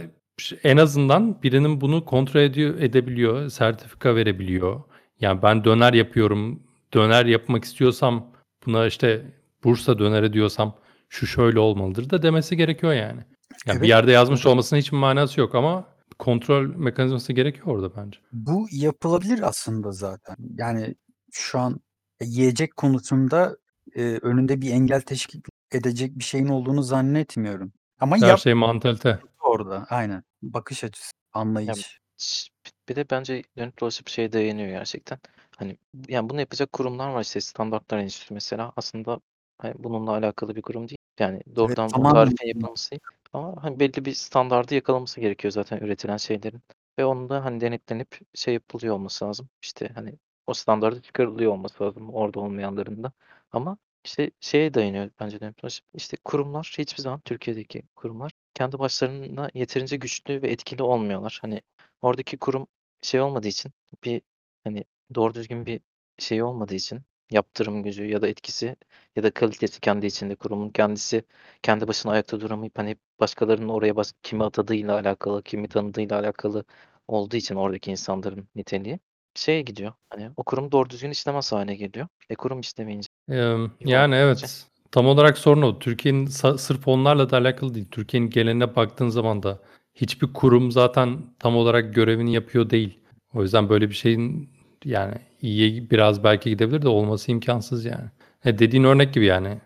[0.63, 4.81] en azından birinin bunu kontrol ediyor, edebiliyor, sertifika verebiliyor.
[5.21, 6.63] Yani ben döner yapıyorum,
[6.95, 8.33] döner yapmak istiyorsam
[8.67, 9.27] buna işte
[9.65, 10.77] Bursa döneri diyorsam
[11.09, 13.21] şu şöyle olmalıdır da demesi gerekiyor yani.
[13.67, 13.89] Yani bir Evet.
[13.89, 15.85] yerde yazmış olmasının hiçbir manası yok ama
[16.19, 18.19] kontrol mekanizması gerekiyor orada bence.
[18.33, 20.37] Bu yapılabilir aslında zaten.
[20.59, 20.95] Yani
[21.33, 21.81] şu an
[22.23, 23.57] yiyecek konusunda
[23.95, 25.41] e, önünde bir engel teşkil
[25.73, 27.73] edecek bir şeyin olduğunu zannetmiyorum.
[28.01, 29.19] Ama Her yap şey mantalite.
[29.41, 29.87] orada.
[29.91, 30.23] Aynen.
[30.43, 32.01] Bakış açısı, Yani anlayış.
[32.19, 32.51] ş-
[32.89, 35.19] bir de bence dönüp dolaşıp şeye dayanıyor gerçekten.
[35.57, 35.79] Hani
[36.09, 39.21] yani bunu yapacak kurumlar var işte Standartlar Enstitüsü mesela aslında
[39.59, 40.99] hani bununla alakalı bir kurum değil.
[41.19, 43.01] Yani Evet, doğrudan bu tamamen tarifin yapılması değil.
[43.33, 46.61] Ama hani belli bir standardı yakalaması gerekiyor zaten üretilen şeylerin.
[46.99, 49.49] Ve onun da hani denetlenip şey yapılıyor olması lazım.
[49.63, 50.15] İşte hani
[50.47, 53.13] o standardı çıkarılıyor olması lazım orada olmayanların da.
[53.53, 55.87] Ama işte şeye dayanıyor bence dönüp dolaşıp.
[55.95, 61.39] İşte kurumlar hiçbir zaman Türkiye'deki kurumlar kendi başlarına yeterince güçlü ve etkili olmuyorlar.
[61.43, 61.63] Hani
[62.03, 62.67] oradaki kurum
[63.03, 63.73] şey olmadığı için
[64.05, 64.23] bir
[64.65, 64.85] hani
[65.15, 65.81] doğru düzgün bir
[66.19, 68.77] şey olmadığı için yaptırım gücü ya da etkisi
[69.17, 71.25] ya da kalitesi kendi içinde kurumun kendisi
[71.63, 76.65] kendi başına ayakta duramayıp hani başkalarının oraya bas kimi atadığıyla alakalı, kimi tanıdığıyla alakalı
[77.09, 78.99] olduğu için oradaki insanların niteliği
[79.39, 79.93] şeye gidiyor.
[80.11, 82.07] Hani o kurum doğru düzgün işlemez hale geliyor.
[82.31, 84.67] E kurum işlemeyince Ee, yani evet.
[84.93, 85.79] Tam olarak sorun o.
[85.79, 86.27] Türkiye'nin
[86.57, 87.87] sırf onlarla da alakalı değil.
[87.91, 89.59] Türkiye'nin geneline baktığın zaman da
[89.95, 92.99] hiçbir kurum zaten tam olarak görevini yapıyor değil.
[93.35, 94.51] O yüzden böyle bir şeyin
[94.85, 98.11] yani iyiye biraz belki gidebilir de olması imkansız yani.
[98.45, 99.59] E dediğin örnek gibi yani.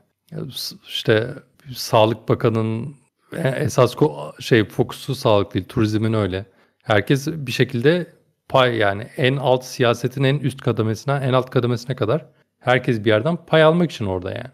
[0.89, 1.35] İşte
[1.75, 2.97] Sağlık Bakanı'nın
[3.37, 3.95] e- esas
[4.41, 5.65] şey fokusu sağlık değil.
[5.69, 6.47] Turizmin öyle.
[6.83, 8.07] Herkes bir şekilde
[8.53, 12.27] pay yani en alt siyasetin en üst kademesine, en alt kademesine kadar
[12.59, 14.51] herkes bir yerden pay almak için orada yani.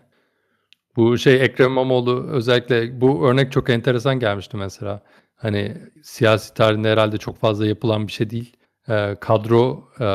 [0.96, 5.02] Bu şey Ekrem İmamoğlu özellikle bu örnek çok enteresan gelmişti mesela.
[5.36, 8.56] Hani siyasi tarihinde herhalde çok fazla yapılan bir şey değil.
[8.88, 10.06] Ee, kadro e,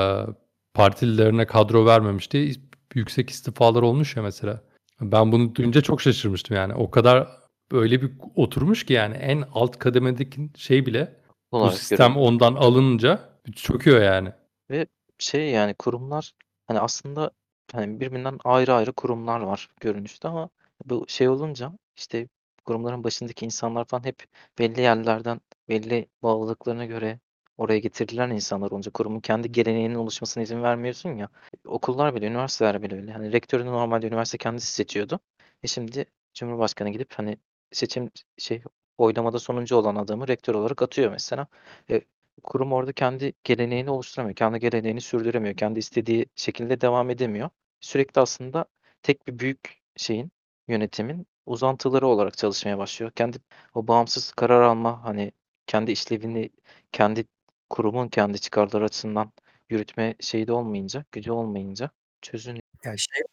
[0.73, 2.51] partililerine kadro vermemişti.
[2.95, 4.61] Yüksek istifalar olmuş ya mesela.
[5.01, 6.73] Ben bunu duyunca çok şaşırmıştım yani.
[6.73, 7.27] O kadar
[7.71, 11.15] böyle bir oturmuş ki yani en alt kademedeki şey bile
[11.51, 12.21] bu olarak sistem görüyorum.
[12.21, 14.33] ondan alınınca çöküyor yani.
[14.69, 14.87] Ve
[15.17, 16.33] şey yani kurumlar
[16.67, 17.31] hani aslında
[17.71, 20.49] hani birbirinden ayrı ayrı kurumlar var görünüşte ama
[20.85, 22.27] bu şey olunca işte
[22.65, 24.23] kurumların başındaki insanlar falan hep
[24.59, 27.19] belli yerlerden belli bağlılıklarına göre
[27.57, 31.29] oraya getirilen insanlar olunca kurumun kendi geleneğinin oluşmasına izin vermiyorsun ya.
[31.65, 33.11] Okullar bile, üniversiteler bile öyle.
[33.11, 35.19] Hani rektörünü normalde üniversite kendisi seçiyordu.
[35.63, 37.37] E şimdi Cumhurbaşkanı gidip hani
[37.71, 38.63] seçim şey
[38.97, 41.47] oylamada sonuncu olan adamı rektör olarak atıyor mesela.
[41.89, 42.01] E,
[42.43, 44.36] kurum orada kendi geleneğini oluşturamıyor.
[44.36, 45.55] Kendi geleneğini sürdüremiyor.
[45.57, 47.49] Kendi istediği şekilde devam edemiyor.
[47.79, 48.65] Sürekli aslında
[49.03, 50.31] tek bir büyük şeyin,
[50.67, 53.11] yönetimin uzantıları olarak çalışmaya başlıyor.
[53.11, 53.38] Kendi
[53.73, 55.31] o bağımsız karar alma hani
[55.67, 56.49] kendi işlevini
[56.91, 57.25] kendi
[57.69, 59.31] kurumun kendi çıkarları açısından
[59.69, 61.89] yürütme şeyi de olmayınca, gücü olmayınca
[62.21, 63.23] çözün Ya şey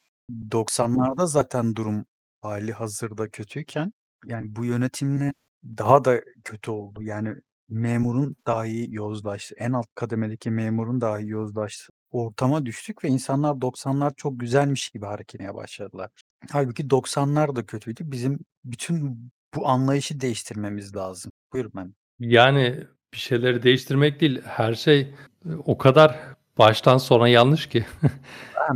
[0.51, 2.07] 90'larda zaten durum
[2.40, 3.92] hali hazırda kötüyken
[4.26, 5.32] yani bu yönetimle
[5.64, 7.03] daha da kötü oldu.
[7.03, 7.34] Yani
[7.70, 9.54] memurun dahi yozlaştı.
[9.58, 11.92] En alt kademedeki memurun dahi yozlaştı.
[12.10, 16.10] Ortama düştük ve insanlar 90'lar çok güzelmiş gibi hareket etmeye başladılar.
[16.50, 18.00] Halbuki 90'lar da kötüydü.
[18.04, 21.32] Bizim bütün bu anlayışı değiştirmemiz lazım.
[21.52, 21.94] Buyur ben.
[22.20, 22.76] Yani
[23.12, 24.40] bir şeyleri değiştirmek değil.
[24.44, 26.18] Her şey e, o kadar
[26.58, 27.84] baştan sona yanlış ki.
[28.02, 28.12] Yani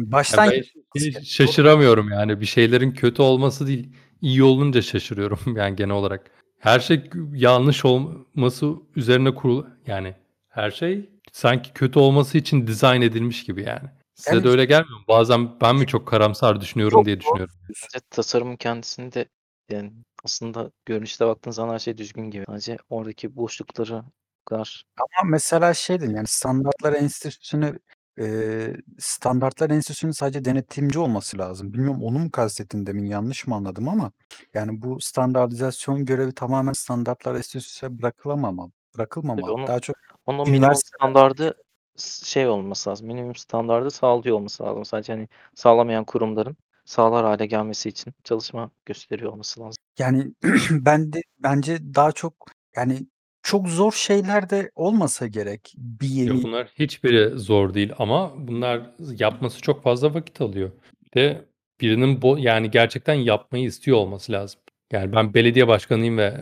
[0.07, 0.63] Ya baştan ben
[0.97, 2.41] hiç şaşıramıyorum yani.
[2.41, 6.31] Bir şeylerin kötü olması değil, iyi olunca şaşırıyorum yani genel olarak.
[6.65, 10.15] Her şey yanlış olması üzerine kurulu yani
[10.49, 13.89] her şey sanki kötü olması için dizayn edilmiş gibi yani.
[14.15, 15.05] Size Yani- de öyle gelmiyor mu?
[15.09, 17.55] Bazen ben mi çok karamsar düşünüyorum Çok diye düşünüyorum.
[17.69, 19.29] Bence tasarımın kendisinde
[19.71, 19.93] yani
[20.25, 22.45] aslında görünüşte baktığın zaman her şey düzgün gibi.
[22.47, 24.03] Sadece oradaki boşlukları
[24.45, 27.79] kadar Ama mesela şey dedim yani standartlar enstitüsünü
[28.19, 31.73] eee standartlar enstitüsünün sadece denetimci olması lazım.
[31.73, 34.13] Bilmiyorum onu mu kastettin demin yanlış mı anladım ama
[34.55, 38.71] yani bu standartizasyon görevi tamamen standartlar enstitüsüne bırakılamamalı.
[38.99, 39.53] Bırakılmamalı.
[39.53, 39.97] onu- Daha çok
[40.27, 41.55] Onun minimum Üniversiteler- standardı
[41.97, 43.07] s- şey olması lazım.
[43.07, 44.85] Minimum standardı sağlıyor olması lazım.
[44.85, 49.77] Sadece hani sağlamayan kurumların sağlar hale gelmesi için çalışma gösteriyor olması lazım.
[49.99, 50.33] yani
[50.71, 52.35] ben de bence daha çok
[52.77, 53.07] yani
[53.45, 55.75] çok zor şeyler de olmasa gerek.
[55.77, 58.81] Bir Yok yeni bunlar hiçbiri zor değil ama bunlar
[59.19, 60.71] yapması çok fazla vakit alıyor.
[61.05, 61.45] Bir de
[61.81, 64.61] birinin bu yani gerçekten yapmayı istiyor olması lazım.
[64.93, 66.35] Yani ben belediye başkanıyım ve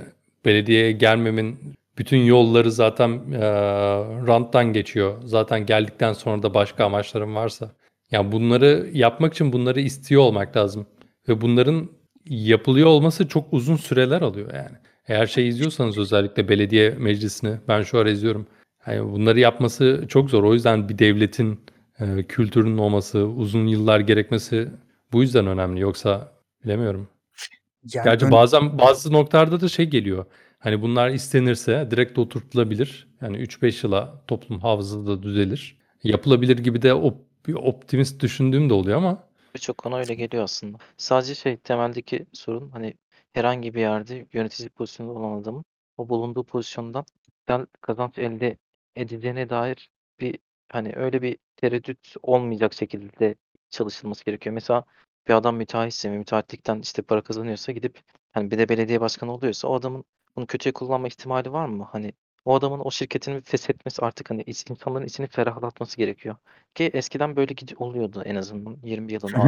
[0.45, 1.59] belediyeye gelmemin
[1.99, 3.41] bütün yolları zaten eee
[4.27, 5.23] ranttan geçiyor.
[5.25, 7.71] Zaten geldikten sonra da başka amaçlarım varsa.
[8.11, 10.87] Yani bunları yapmak için bunları istiyor olmak lazım.
[11.29, 11.89] Ve bunların
[12.27, 14.77] yapılıyor olması çok uzun süreler alıyor yani.
[15.09, 18.47] Eğer şey izliyorsanız özellikle belediye meclisini ben şu ara izliyorum.
[18.87, 20.45] Yani bunları yapması çok zor.
[20.45, 21.61] O yüzden bir devletin
[22.01, 24.69] e, kültürünün olması, uzun yıllar gerekmesi
[25.13, 25.81] bu yüzden önemli.
[25.81, 26.33] Yoksa
[26.65, 27.09] bilemiyorum.
[27.95, 30.25] yani Gerçi ön- bazen bazı noktalarda da şey geliyor.
[30.59, 33.09] Hani bunlar istenirse direkt oturtulabilir.
[33.21, 35.77] Yani 3-5 yıla toplum hafızası da düzelir.
[36.05, 39.25] Yapılabilir gibi de op- bir optimist düşündüğüm de oluyor ama
[39.55, 40.79] Birçok konu öyle geliyor aslında.
[40.97, 42.95] Sadece şey temeldeki sorun hani
[43.33, 45.65] herhangi bir yerde yönetici pozisyonunda olan adamın
[45.97, 47.05] o bulunduğu pozisyondan
[47.47, 48.57] güzel kazanç elde
[48.97, 53.35] edeceğine dair bir hani öyle bir tereddüt olmayacak şekilde
[53.71, 54.55] çalışılması gerekiyor.
[54.55, 54.85] Mesela
[55.29, 58.01] bir adam müteahhitse ve müteahhitlikten işte para kazanıyorsa gidip
[58.33, 60.05] hani bir de belediye başkanı oluyorsa o adamın
[60.37, 61.89] bunu kötüye kullanma ihtimali var mı?
[61.93, 62.13] Hani
[62.45, 66.37] o adamın o şirketini feshetmesi artık hani iç- insanların içini ferahlatması gerekiyor.
[66.75, 69.39] Ki eskiden böyle gidi oluyordu en azından 20 yılın Hı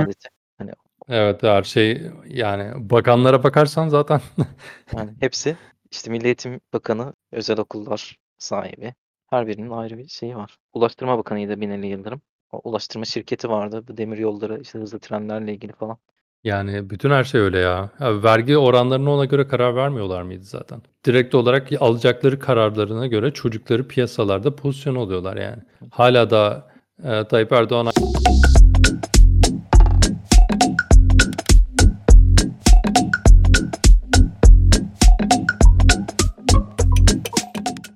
[0.61, 0.77] adeti.
[1.09, 4.21] evet her şey yani bakanlara bakarsan zaten
[4.97, 5.57] Yani hepsi
[5.95, 8.95] işte Milli Eğitim Bakanı, özel okullar sahibi.
[9.31, 10.57] Her birinin ayrı bir şeyi var.
[10.73, 12.23] Ulaştırma Bakanı'ydı Binali Yıldırım.
[12.53, 13.85] O ulaştırma şirketi vardı.
[13.89, 15.99] Bu demir yolları, işte hızlı trenlerle ilgili falan.
[16.45, 17.91] Yani bütün her şey öyle ya.
[18.01, 20.83] Ya vergi oranlarını ona göre karar vermiyorlar mıydı zaten?
[21.07, 25.63] Direkt olarak alacakları kararlarına göre çocukları piyasalarda pozisyon oluyorlar yani.
[25.91, 26.67] Hala da
[27.05, 27.87] e, Tayyip Erdoğan